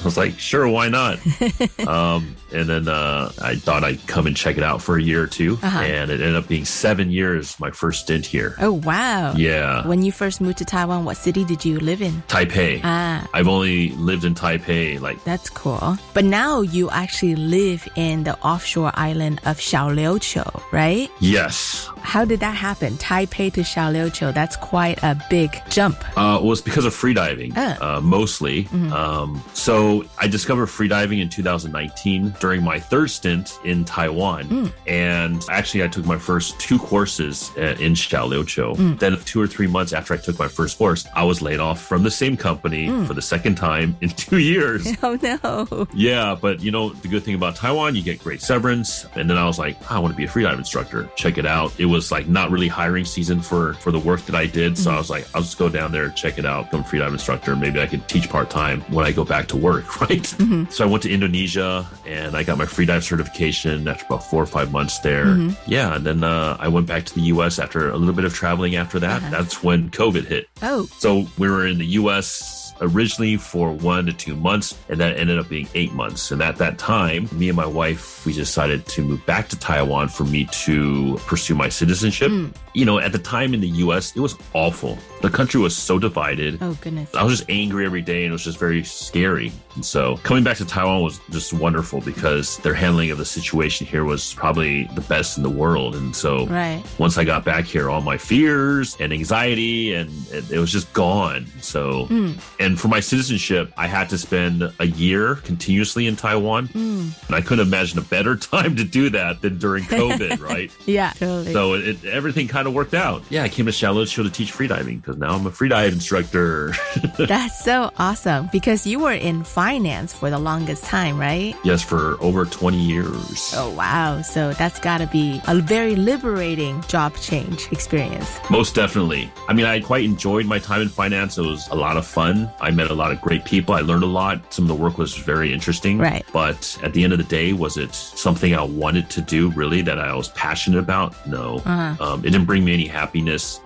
[0.00, 1.18] I was like, sure, why not?
[1.86, 5.24] um, and then uh, I thought I'd come and check it out for a year
[5.24, 5.78] or 2 Uh-huh.
[5.78, 8.56] and it ended up being seven years, my first stint here.
[8.58, 9.34] Oh, wow.
[9.36, 9.86] Yeah.
[9.86, 12.22] When you first moved to Taiwan, what city did you live in?
[12.28, 12.80] Taipei.
[12.84, 13.28] Ah.
[13.34, 15.98] I've only lived in Taipei like That's cool.
[16.14, 21.08] But now you actually live in the offshore island of Xiaoliuqiu, right?
[21.20, 21.88] yes.
[22.06, 22.94] How did that happen?
[22.98, 25.96] Taipei to Xiaoliuqiu, that's quite a big jump.
[26.16, 27.96] Uh, was because of freediving, Ah.
[27.96, 28.68] uh, mostly.
[28.92, 34.72] Um, so I discovered freediving in 2019 during my third stint in Taiwan.
[34.86, 38.98] And actually, I took my first two courses uh, in Xiaoliuqiu.
[39.00, 41.82] Then, two or three months after I took my first course, I was laid off
[41.82, 44.86] from the same company for the second time in two years.
[45.02, 45.86] Oh no.
[45.94, 49.06] Yeah, but you know, the good thing about Taiwan, you get great severance.
[49.14, 51.08] And then I was like, I want to be a freedive instructor.
[51.16, 51.78] Check it out.
[51.78, 54.76] It was like not really hiring season for for the work that I did.
[54.78, 54.98] So I mm-hmm.
[54.98, 57.56] was like, I'll just go down there, check it out, become a freedive instructor.
[57.56, 60.22] Maybe I could teach part time when I go back to work, right?
[60.22, 60.70] Mm-hmm.
[60.70, 64.46] So I went to Indonesia and I got my freedive certification after about four or
[64.46, 65.26] five months there.
[65.26, 65.70] Mm-hmm.
[65.70, 68.34] Yeah, and then uh, I went back to the US after a little bit of
[68.34, 69.22] traveling after that.
[69.22, 69.30] Uh-huh.
[69.30, 70.48] That's when COVID hit.
[70.62, 72.55] Oh, So we were in the U.S.
[72.80, 76.30] originally for one to two months, and that ended up being eight months.
[76.30, 80.08] And at that time, me and my wife, we decided to move back to Taiwan
[80.08, 82.30] for me to pursue my citizenship.
[82.30, 82.48] Hmm.
[82.74, 84.98] You know, at the time in the U.S., it was awful.
[85.22, 86.58] The country was so divided.
[86.60, 87.14] oh goodness.
[87.14, 89.50] I was just angry every day and it was just very scary.
[89.76, 93.86] And so coming back to Taiwan was just wonderful because their handling of the situation
[93.86, 95.94] here was probably the best in the world.
[95.96, 96.82] And so Right.
[96.98, 100.92] once I got back here, all my fears and anxiety and it, it was just
[100.92, 101.46] gone.
[101.62, 102.32] So, hmm.
[102.66, 106.66] And for my citizenship, I had to spend a year continuously in Taiwan.
[106.66, 107.10] Hmm.
[107.28, 110.72] And I couldn't imagine a better time to do that than during COVID, right?
[110.84, 111.52] Yeah, totally.
[111.52, 113.22] So it, everything kind of worked out.
[113.30, 116.74] Yeah, I came to Xiaoliuqiu to teach freediving because now I'm a freedive instructor.
[117.18, 121.54] That's so awesome because you were in finance for the longest time, right?
[121.62, 123.52] yes, for over 20 years.
[123.54, 124.22] Oh, wow.
[124.22, 128.38] So that's got to be a very liberating job change experience.
[128.50, 129.30] Most definitely.
[129.48, 131.38] I mean, I quite enjoyed my time in finance.
[131.38, 132.50] It was a lot of fun.
[132.60, 133.74] I met a lot of great people.
[133.74, 134.52] I learned a lot.
[134.52, 135.98] Some of the work was very interesting.
[135.98, 136.24] Right.
[136.32, 139.82] But at the end of the day, was it something I wanted to do really
[139.82, 141.14] that I was passionate about?
[141.26, 141.56] No.
[141.64, 141.96] Uh-huh.
[142.04, 143.60] Um, it didn't bring me any happiness.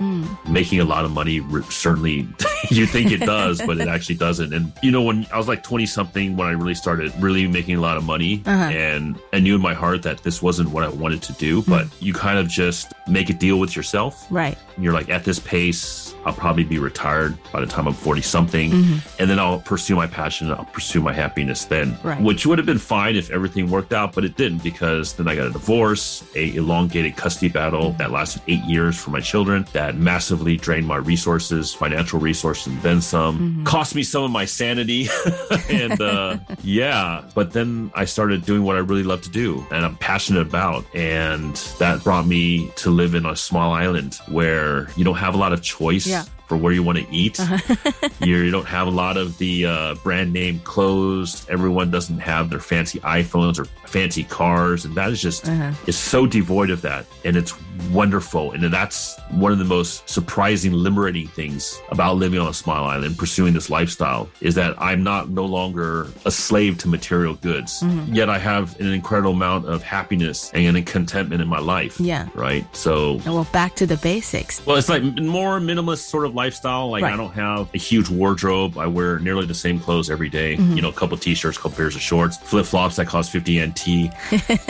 [0.48, 2.28] Making a lot of money certainly
[2.70, 4.52] you think it does, but it actually doesn't.
[4.52, 7.76] And you know, when I was like 20 something, when I really started really making
[7.76, 8.70] a lot of money Uh-huh.
[8.70, 11.86] and I knew in my heart that this wasn't what I wanted to do, but
[12.00, 14.56] you kind of just make a deal with yourself Right.
[14.78, 18.70] you're like at this pace i'll probably be retired by the time i'm 40 something
[19.18, 22.20] and then i'll pursue my passion i'll pursue my happiness then Right.
[22.22, 25.34] which would have been fine if everything worked out but it didn't because then i
[25.36, 29.96] got a divorce a elongated custody battle that lasted eight years for my children that
[29.96, 33.62] massively drained my resources financial resources and then some.
[33.64, 35.08] Cost me some of my sanity.
[35.70, 39.84] And uh yeah but then i started doing what i really love to do and
[39.84, 40.84] i'm passionate about.
[40.94, 45.38] And that brought me to live in a small island where you don't have a
[45.38, 46.06] lot of choice.
[46.06, 46.24] Yeah.
[46.50, 47.38] For where you want to eat.
[48.20, 51.48] You're, you don't have a lot of the uh, brand name clothes.
[51.48, 55.48] Everyone doesn't have their fancy iPhones or fancy cars, and that is just
[55.86, 57.52] is so devoid of that, and it's
[57.90, 58.52] wonderful.
[58.52, 63.18] And that's one of the most surprising, liberating things about living on a small island,
[63.18, 67.82] pursuing this lifestyle, is that I'm not no longer a slave to material goods.
[68.06, 71.98] Yet I have an incredible amount of happiness and contentment in my life.
[72.00, 72.28] Yeah.
[72.34, 72.64] Right.
[72.76, 74.64] So Well, back to the basics.
[74.66, 76.90] well, it's like more minimalist sort of lifestyle.
[76.90, 77.12] Like Right.
[77.14, 78.78] I don't have a huge wardrobe.
[78.78, 80.56] I wear nearly the same clothes every day.
[80.56, 80.76] Mhm.
[80.76, 83.58] You know, a couple t-shirts, a couple pairs of shorts, flip flops that cost fifty
[83.80, 84.12] NT,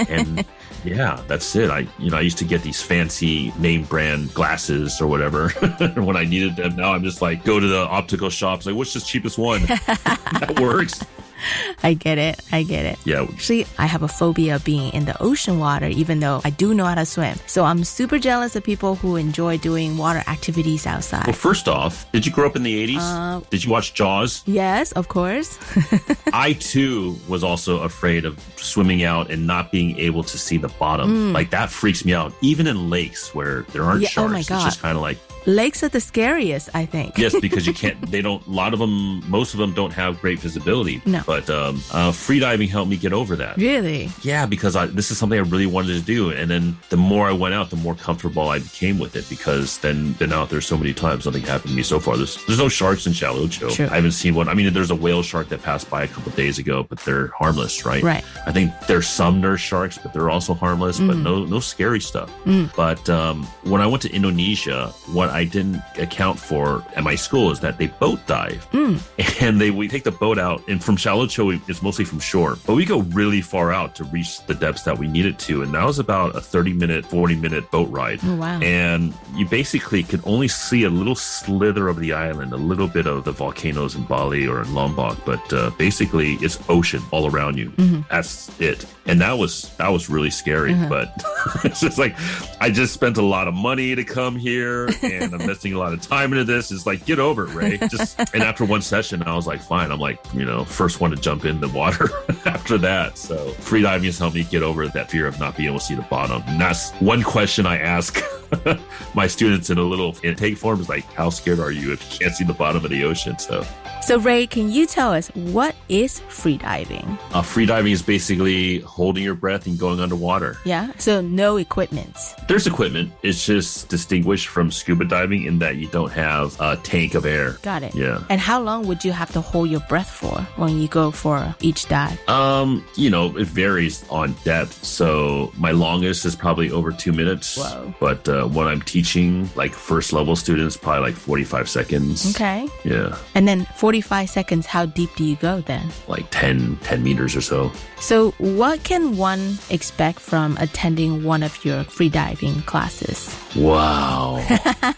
[0.09, 0.45] and
[0.85, 1.71] yeah, that's it.
[1.71, 5.49] I you know I used to get these fancy name brand glasses or whatever
[5.97, 6.77] when I needed them.
[6.77, 8.67] Now I'm just like go to the optical shops.
[8.67, 11.05] Like what's the cheapest one that works?
[11.83, 12.41] I get it.
[12.53, 12.99] I get it.
[13.05, 13.23] Yeah.
[13.23, 16.75] Actually, I have a phobia of being in the ocean water, even though I do
[16.75, 17.39] know how to swim.
[17.47, 21.27] So I'm super jealous of people who enjoy doing water activities outside.
[21.27, 22.99] Well, first off, did you grow up in the '80s?
[23.01, 24.43] Uh, did you watch Jaws?
[24.47, 25.59] yes, of course.
[26.33, 30.69] I too was also afraid of swimming out and not being able to see the
[30.69, 31.31] bottom.
[31.31, 31.35] Mm.
[31.35, 32.33] Like that freaks me out.
[32.41, 35.19] Even in lakes where there aren't Yeah, oh sharks, my it's just kind of like
[35.47, 37.17] Lakes are the scariest, I think.
[37.19, 38.01] yes, because you can't.
[38.11, 38.45] They don't.
[38.47, 41.01] A lot of them, most of them, don't have great visibility.
[41.07, 41.23] No.
[41.27, 43.57] But um, uh, freediving helped me get over that.
[43.57, 44.11] Really?
[44.23, 47.27] Yeah, because I, this is something I really wanted to do, and then the more
[47.29, 49.29] I went out, the more comfortable I became with it.
[49.29, 52.17] Because then been out there so many times, nothing happened to me so far.
[52.17, 53.75] There's there's no sharks in Xiaoliuqiu.
[53.75, 53.87] True.
[53.87, 54.49] I haven't seen one.
[54.49, 57.29] I mean, there's a whale shark that passed by a couple days ago, but they're
[57.29, 58.03] harmless, right?
[58.03, 58.25] Right.
[58.47, 60.99] I think there's some nurse sharks, but they're also harmless.
[61.01, 61.23] But Mhm.
[61.23, 62.31] no no scary stuff.
[62.45, 62.75] Mm.
[62.77, 67.51] But um, when I went to Indonesia, what I didn't account for at my school
[67.51, 69.01] is that they boat dive Mm.
[69.43, 72.57] and they we take the boat out and from shallow we- it's mostly from shore
[72.67, 75.73] but we go really far out to reach the depths that we needed to and
[75.75, 78.59] that was about a 30 minute 40 minute boat ride Oh, wow.
[78.61, 83.07] and you basically could only see a little slither of the island a little bit
[83.07, 87.57] of the volcanoes in bali or in lombok but uh, basically it's ocean all around
[87.59, 88.05] you Mhm.
[88.09, 90.89] that's it and that was that was really scary Uh-huh.
[90.89, 91.09] but
[91.65, 92.15] it's just like
[92.61, 95.93] i just spent a lot of money to come here and i'm investing a lot
[95.93, 96.71] of time into this.
[96.71, 97.79] It's like get over it ray.
[97.89, 99.91] Just and after one session i was like fine.
[99.91, 102.09] I'm like you know first one to jump in the water
[102.47, 103.19] after that.
[103.19, 105.95] So freediving has helped me get over that fear of not being able to see
[105.95, 106.43] the bottom.
[106.47, 108.23] And that's one question i ask
[109.15, 112.19] my students in a little intake form is like how scared are you if you
[112.19, 113.65] can't see the bottom of the ocean so
[114.03, 117.19] So, Ray, can you tell us what is freediving?
[117.33, 120.93] uh, freediving is basically holding your breath and going underwater Yeah.
[120.99, 122.17] So, no equipment.
[122.49, 123.13] There's equipment.
[123.23, 127.59] It's just distinguished from scuba diving in that you don't have a tank of air.
[127.63, 127.95] Got it.
[127.95, 128.23] Yeah.
[128.31, 131.55] And how long would you have to hold your breath for when you go for
[131.61, 132.19] each dive?
[132.29, 134.83] Um, you know, it varies on depth.
[134.85, 137.57] So my longest is probably over two minutes.
[137.59, 137.95] Whoa.
[138.01, 142.35] But uh, when I'm teaching like first level students, probably like 45 seconds.
[142.35, 142.69] Okay.
[142.85, 143.17] Yeah.
[143.35, 145.89] And then 45 seconds, how deep do you go then?
[146.09, 147.73] Like 10, 10 meters or so.
[148.01, 153.35] So, what can one expect from attending one of your freediving classes?
[153.57, 154.45] Wow.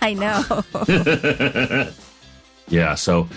[0.01, 1.93] I know.
[2.69, 2.95] yeah.
[2.95, 3.29] So,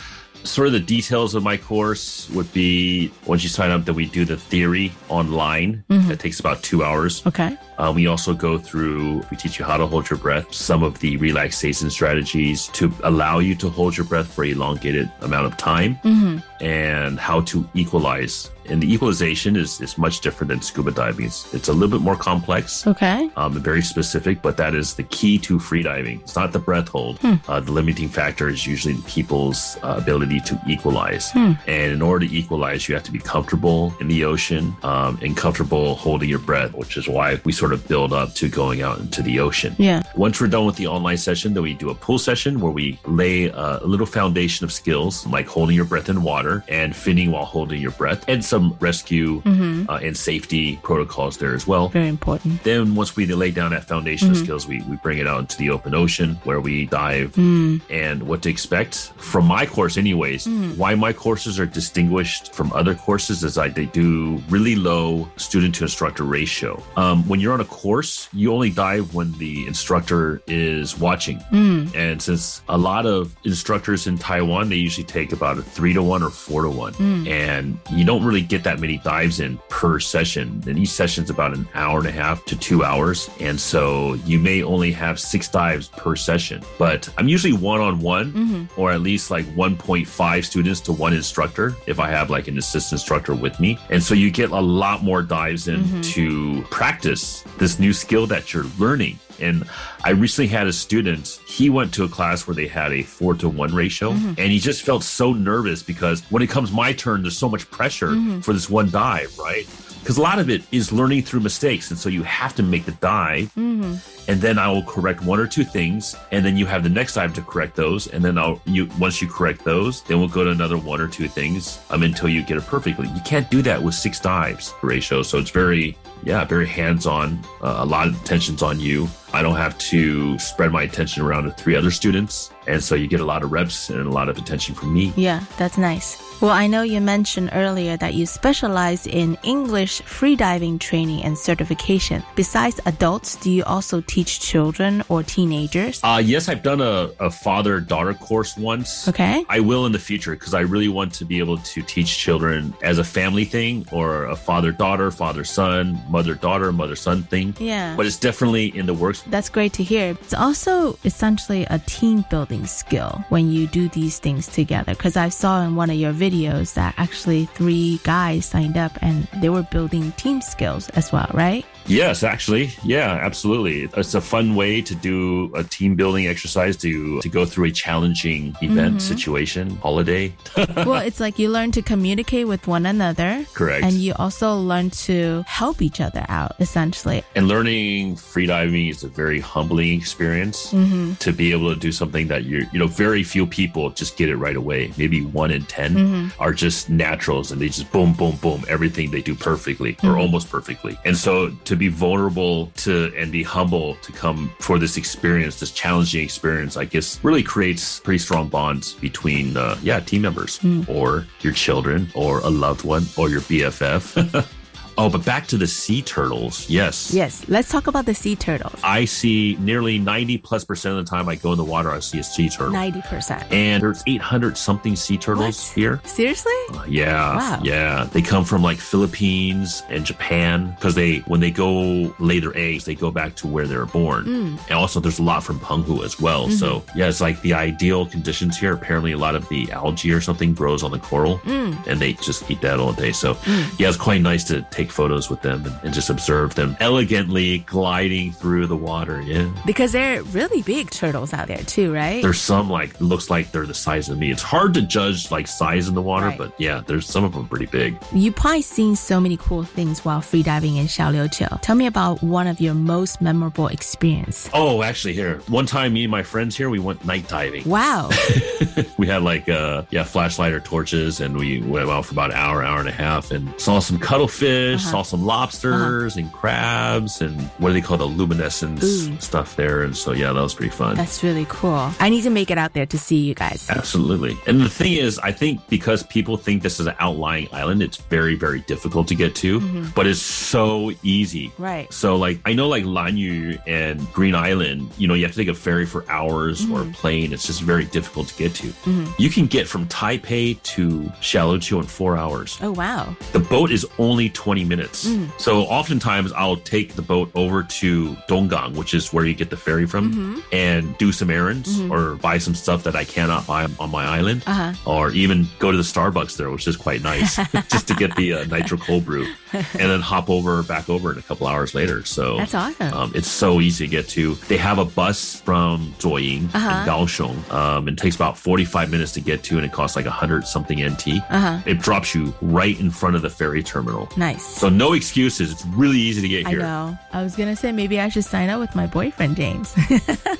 [0.46, 4.06] sort of the details of my course would be once you sign up, that we
[4.06, 5.84] do the theory online.
[5.90, 6.08] Mhm.
[6.08, 7.22] That takes about two hours.
[7.26, 7.58] okay.
[7.78, 10.98] Uh, we also go through, we teach you how to hold your breath, some of
[11.00, 15.96] the relaxation strategies to allow you to hold your breath for elongated amount of time
[16.04, 18.50] hmm and how to equalize.
[18.68, 21.26] And the equalization is, is much different than scuba diving.
[21.26, 22.86] It's, it's a little bit more complex.
[22.88, 23.30] Okay.
[23.36, 26.22] Um, and very specific, but that is the key to freediving.
[26.22, 27.20] It's not the breath hold.
[27.20, 27.36] Hmm.
[27.48, 31.32] Uh, the limiting factor is usually people's uh, ability to equalize.
[31.32, 31.54] Hmm.
[31.68, 35.36] And in order to equalize, you have to be comfortable in the ocean um, and
[35.36, 39.00] comfortable holding your breath, which is why we sort of build up to going out
[39.00, 39.76] into the ocean.
[39.78, 40.04] Yeah.
[40.16, 43.00] Once we're done with the online session, then we do a pool session where we
[43.06, 47.46] lay a little foundation of skills like holding your breath in water and finning while
[47.46, 49.90] holding your breath, and some rescue Mhm.
[49.90, 51.90] uh, and safety protocols there as well.
[51.90, 52.64] Very important.
[52.64, 54.44] Then once we lay down that foundation of Mhm.
[54.44, 57.82] skills, we, we bring it out into the open ocean where we dive Mm.
[57.90, 60.78] and what to expect from my course anyways Mm.
[60.78, 65.76] why my courses are distinguished from other courses is I they do really low student
[65.76, 70.42] to instructor ratio um, when you're on a course you only dive when the instructor
[70.48, 71.94] is watching Mm.
[71.96, 76.02] and since a lot of instructors in Taiwan, they usually take about a three to
[76.04, 76.94] one or four to one.
[76.94, 77.28] Mm.
[77.30, 80.64] And you don't really get that many dives in per session.
[80.68, 83.30] And each session's about an hour and a half to two hours.
[83.40, 86.62] And so you may only have six dives per session.
[86.78, 91.74] But I'm usually one on one or at least like 1.5 students to one instructor
[91.88, 93.78] if I have like an assistant instructor with me.
[93.90, 96.04] And so you get a lot more dives in Mhm.
[96.14, 99.20] to practice this new skill that you're learning.
[99.40, 99.64] And
[100.04, 103.34] I recently had a student, he went to a class where they had a four
[103.36, 104.38] to one ratio Mhm.
[104.38, 107.70] and he just felt so nervous because when it comes my turn, there's so much
[107.72, 108.44] pressure Mhm.
[108.44, 109.68] for this one dive, right?
[110.06, 111.90] Because a lot of it is learning through mistakes.
[111.90, 113.96] And so you have to make the dive Mm-hmm.
[114.30, 117.16] and then I will correct one or two things, and then you have the next
[117.16, 120.44] dive to correct those, and then I'll you once you correct those, then we'll go
[120.44, 123.08] to another one or two things um, until you get it perfectly.
[123.08, 127.40] You can't do that with six dives ratio, so it's very yeah very hands on.
[127.62, 129.08] Uh, a lot of attention's on you.
[129.34, 133.08] I don't have to spread my attention around to three other students, and so you
[133.08, 135.14] get a lot of reps and a lot of attention from me.
[135.16, 136.22] Yeah, that's nice.
[136.42, 142.22] Well, I know you mentioned earlier that you specialize in English freediving training and certification.
[142.36, 146.02] Besides adults, do you also teach children or teenagers?
[146.04, 149.08] Uh, yes, I've done a, a father daughter course once.
[149.08, 149.46] Okay.
[149.48, 152.74] I will in the future because I really want to be able to teach children
[152.84, 157.56] as a family thing or a father daughter, father son, mother daughter, mother son thing.
[157.60, 157.96] Yeah.
[157.96, 159.24] But it's definitely in the works.
[159.28, 160.10] That's great to hear.
[160.22, 164.94] It's also essentially a team building skill when you do these things together.
[164.94, 166.25] Because I saw in one of your videos
[166.74, 171.66] that actually three guys signed up and they were building team skills as well, right?
[171.88, 172.72] Yes, actually.
[172.84, 173.90] Yeah, absolutely.
[173.96, 177.72] It's a fun way to do a team building exercise to to go through a
[177.72, 179.02] challenging event, Mhm.
[179.02, 180.34] situation, holiday.
[180.86, 183.46] well, it's like you learn to communicate with one another.
[183.54, 183.84] Correct.
[183.86, 187.22] And you also learn to help each other out, essentially.
[187.36, 191.20] And learning freediving is a very humbling experience Mhm.
[191.20, 194.30] to be able to do something that you're, you know, very few people just get
[194.30, 194.92] it right away.
[194.98, 196.32] Maybe one in 10 Mhm.
[196.40, 200.20] are just naturals and they just boom, boom, boom, everything they do perfectly or Mhm.
[200.20, 200.98] almost perfectly.
[201.06, 205.72] And so to be vulnerable to and be humble to come for this experience, this
[205.72, 210.88] challenging experience, I guess really creates pretty strong bonds between, uh, yeah, team members Mm.
[210.90, 214.46] or your children or a loved one or your BFF.
[214.98, 216.70] oh, but back to the sea turtles.
[216.70, 217.14] Yes.
[217.14, 218.80] Yes, let's talk about the sea turtles.
[218.84, 222.00] I see nearly 90 plus percent of the time I go in the water, I
[222.00, 222.74] see a sea turtle.
[222.74, 223.52] 90%.
[223.52, 226.02] And there's 800 something sea turtles here.
[226.06, 226.54] Seriously?
[226.88, 227.38] Yeah.
[227.38, 227.60] Wow.
[227.64, 228.06] Yeah.
[228.12, 232.86] They come from like Philippines and Japan because they, when they go lay their eggs,
[232.86, 234.26] they go back to where they were born.
[234.26, 234.60] Mm.
[234.70, 236.50] And also there's a lot from Penghu as well.
[236.50, 237.00] So Mm-hmm.
[237.00, 238.74] yeah, it's like the ideal conditions here.
[238.74, 241.86] Apparently a lot of the algae or something grows on the coral Mm.
[241.88, 243.12] and they just eat that all day.
[243.12, 243.80] So Mm.
[243.80, 247.60] yeah, it's quite nice to take photos with them and, and just observe them elegantly
[247.60, 249.22] gliding through the water.
[249.22, 249.50] Yeah.
[249.66, 252.22] Because they're really big turtles out there too, right?
[252.22, 254.32] There's some like looks like they're the size of me.
[254.32, 256.38] It's hard to judge like size in the water, Right.
[256.38, 257.98] but yeah, there's some of them pretty big.
[258.14, 261.62] You've probably seen so many cool things while freediving in Xiaoliuqiu.
[261.62, 264.50] Tell me about one of your most memorable experience.
[264.54, 267.68] Oh, actually, here one time, me and my friends here, we went night diving.
[267.68, 268.10] Wow.
[268.98, 272.38] we had like uh yeah flashlight or torches, and we went out for about an
[272.38, 274.92] hour, hour and a half, and saw some cuttlefish, Uh-huh.
[274.92, 279.20] saw some lobsters and crabs, and what do they call the luminescence Ooh.
[279.20, 279.84] stuff there?
[279.84, 280.96] And so yeah, that was pretty fun.
[280.96, 281.92] That's really cool.
[282.00, 283.68] I need to make it out there to see you guys.
[283.70, 284.38] Absolutely.
[284.48, 287.98] And the thing is, I think because people think this is an outlying island, it's
[287.98, 289.94] very, very difficult to get to, Mhm.
[289.96, 291.52] but it's so easy.
[291.58, 291.92] Right.
[291.94, 295.48] So, like, I know, like, Lanyu and Green Island, you know, you have to take
[295.48, 297.32] a ferry for hours or a plane.
[297.34, 298.68] It's just very difficult to get to.
[298.86, 299.14] Mhm.
[299.18, 302.58] You can get from Taipei to Xiaoliuqiu in four hours.
[302.62, 303.16] Oh, wow.
[303.32, 305.08] The boat is only 20 minutes.
[305.08, 305.30] Mm.
[305.40, 309.58] So oftentimes I'll take the boat over to Donggang, which is where you get the
[309.58, 310.44] ferry from, Mhm.
[310.52, 311.92] and do some errands Mhm.
[311.92, 314.44] or buy some stuff that I cannot buy on my island.
[314.48, 314.74] Uh huh.
[314.86, 317.36] Or even go to the Starbucks there, which is quite nice,
[317.72, 321.18] just to get the uh, nitro cold brew, and then hop over back over in
[321.18, 322.04] a couple hours later.
[322.06, 322.94] So That's awesome.
[322.94, 324.36] um, it's so easy to get to.
[324.48, 326.70] They have a bus from Zuoying Uh-huh.
[326.82, 327.52] in Kaohsiung.
[327.54, 330.80] Um, it takes about 45 minutes to get to, and it costs like 100 something
[330.82, 331.22] NT.
[331.30, 331.58] Uh huh.
[331.66, 334.10] It drops you right in front of the ferry terminal.
[334.18, 334.55] Nice.
[334.56, 335.52] So no excuses.
[335.52, 336.60] It's really easy to get here.
[336.62, 336.98] I know.
[337.12, 339.76] I was going to say maybe I should sign up with my boyfriend, James.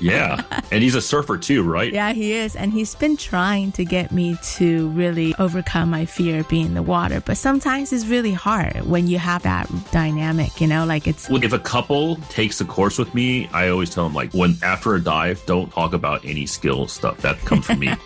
[0.00, 0.42] Yeah.
[0.70, 1.90] and he's a surfer too, right?
[1.92, 2.54] yeah, he is.
[2.54, 6.74] And he's been trying to get me to really overcome my fear of being in
[6.74, 7.22] the water.
[7.24, 11.30] But sometimes it's really hard when you have that dynamic, you know, like it's.
[11.30, 14.56] Well, if a couple takes a course with me, I always tell them like when
[14.62, 17.94] after a dive, don't talk about any skill stuff that comes from me.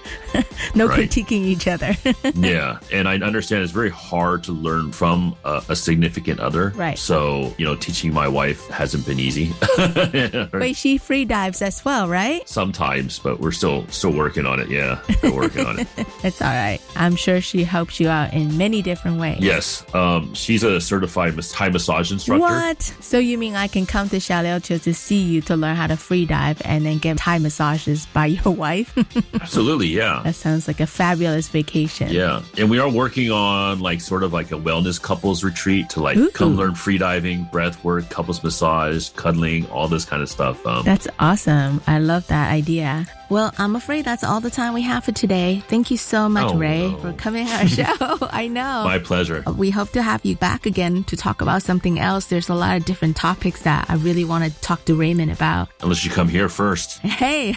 [0.74, 1.08] No Right.
[1.10, 1.96] critiquing each other.
[2.36, 5.99] yeah, and I understand it's very hard to learn from a, a significant
[6.40, 6.70] other.
[6.70, 6.98] Right.
[6.98, 9.52] So you know, teaching my wife hasn't been easy.
[10.52, 12.46] Wait, she free dives as well, right?
[12.48, 14.68] Sometimes, but we're still still working on it.
[14.68, 15.88] Yeah, still working on it.
[16.22, 16.80] It's all right.
[16.96, 19.40] I'm sure she helps you out in many different ways.
[19.40, 22.40] Yes, um, she's a certified Thai massage instructor.
[22.40, 22.82] What?
[22.82, 25.96] So you mean I can come to Xiaoliuqiu to see you to learn how to
[25.96, 28.96] free dive and then get Thai massages by your wife?
[29.34, 30.20] Absolutely, yeah.
[30.24, 32.08] that sounds like a fabulous vacation.
[32.10, 35.88] Yeah, and we are working on like sort of like a wellness couples retreat free
[35.88, 36.30] to like Ooh.
[36.30, 40.64] come learn free diving, breath work, couples massage, cuddling, all this kind of stuff.
[40.66, 41.80] Um, That's awesome.
[41.86, 43.06] I love that idea.
[43.30, 45.62] Well, I'm afraid that's all the time we have for today.
[45.68, 46.98] Thank you so much, Oh, Ray, no.
[46.98, 48.18] for coming on our show.
[48.32, 48.82] I know.
[48.84, 49.44] my pleasure.
[49.56, 52.26] We hope to have you back again to talk about something else.
[52.26, 55.68] There's a lot of different topics that I really want to talk to Raymond about.
[55.80, 57.00] Unless you come here first.
[57.20, 57.54] Hey,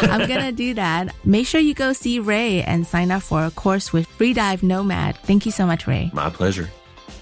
[0.00, 1.14] I'm gonna do that.
[1.24, 5.16] Make sure you go see Ray and sign up for a course with Freedive Nomad.
[5.18, 6.10] Thank you so much, Ray.
[6.14, 6.68] My pleasure.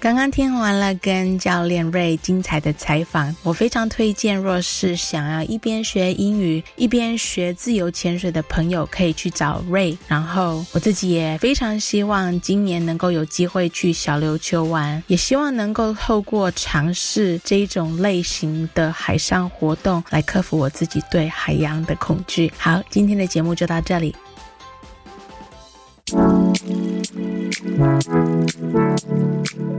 [0.00, 9.98] 刚刚听完了跟教练瑞精彩的采访，我非常推荐，若是想要一边学英语一边学自由潜水的朋友，可以去找瑞。
[10.06, 22.52] 然后我自己也非常希望今年能够有机会去小琉球玩，也希望能够透过尝试这一种类型的海上活动，来克服我自己对海洋的恐惧。
[22.56, 24.14] 好，今天的节目就到这里。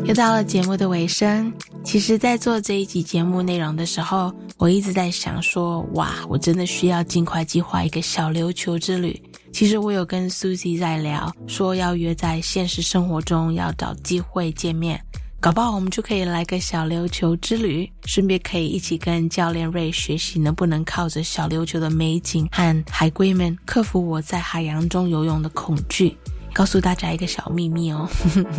[0.09, 1.53] 又到了节目的尾声。
[1.83, 9.21] 其实，在做这一集节目内容的时候，我一直在想说，哇，我真的需要尽快计划一个小琉球之旅。
[9.53, 14.99] 其实我有跟 Susie 在聊，说要约在现实生活中要找机会见面，
[15.39, 26.17] 搞不好我们就可以来个小琉球之旅，顺便可以一起跟教练瑞学习能不能靠着小琉球的美景和海龟们克服我在海洋中游泳的恐惧。
[26.53, 28.07] 告诉大家一个小秘密哦，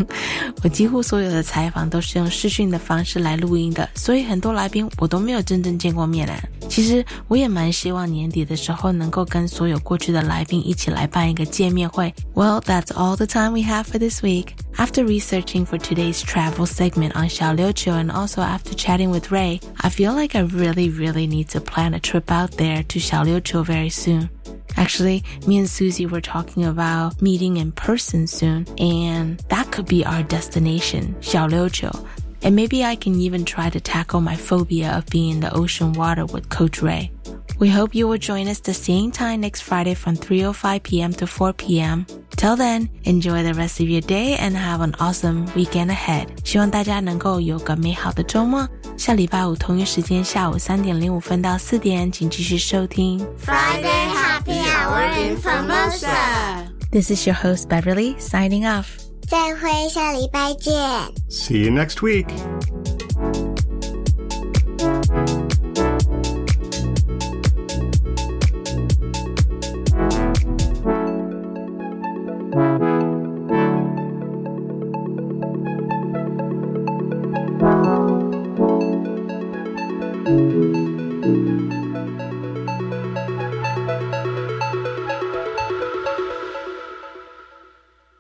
[0.62, 6.36] 我几乎所有的采访都是用视讯的方式来录音的，所以很多来宾我都没有真正见过面啊。
[6.68, 12.14] 其实我也蛮希望年底的时候能够跟所有过去的来宾一起来办一个见面会。
[12.34, 14.48] Well, that's all the time we have for this week.
[14.78, 19.88] After researching for today's travel segment on Xiaoliuqiu and also after chatting with Ray, I
[19.88, 23.90] feel like I really, really need to plan a trip out there to Xiaoliuqiu very
[23.90, 24.30] soon.
[24.76, 30.04] Actually, me and Susie were talking about meeting in person soon, and that could be
[30.04, 32.06] our destination, Xiaoliuqiu.
[32.41, 35.93] And maybe I can even try to tackle my phobia of being in the ocean
[35.93, 37.11] water with Coach Ray.
[37.57, 41.13] We hope you will join us the same time next Friday from 3:05 p.m.
[41.13, 42.05] to 4 p.m.
[42.35, 46.27] Till then, enjoy the rest of your day and have an awesome weekend ahead.
[46.43, 48.67] 希望大家能够有个美好的周末。
[48.97, 56.67] 下礼拜五同一时间下午三点零五分到四点，请继续收听 Friday Happy Hour in Formosa。
[56.91, 58.85] This is your host Beverly signing off.
[59.29, 60.73] 再会，下礼拜见。
[61.29, 62.27] See you next week.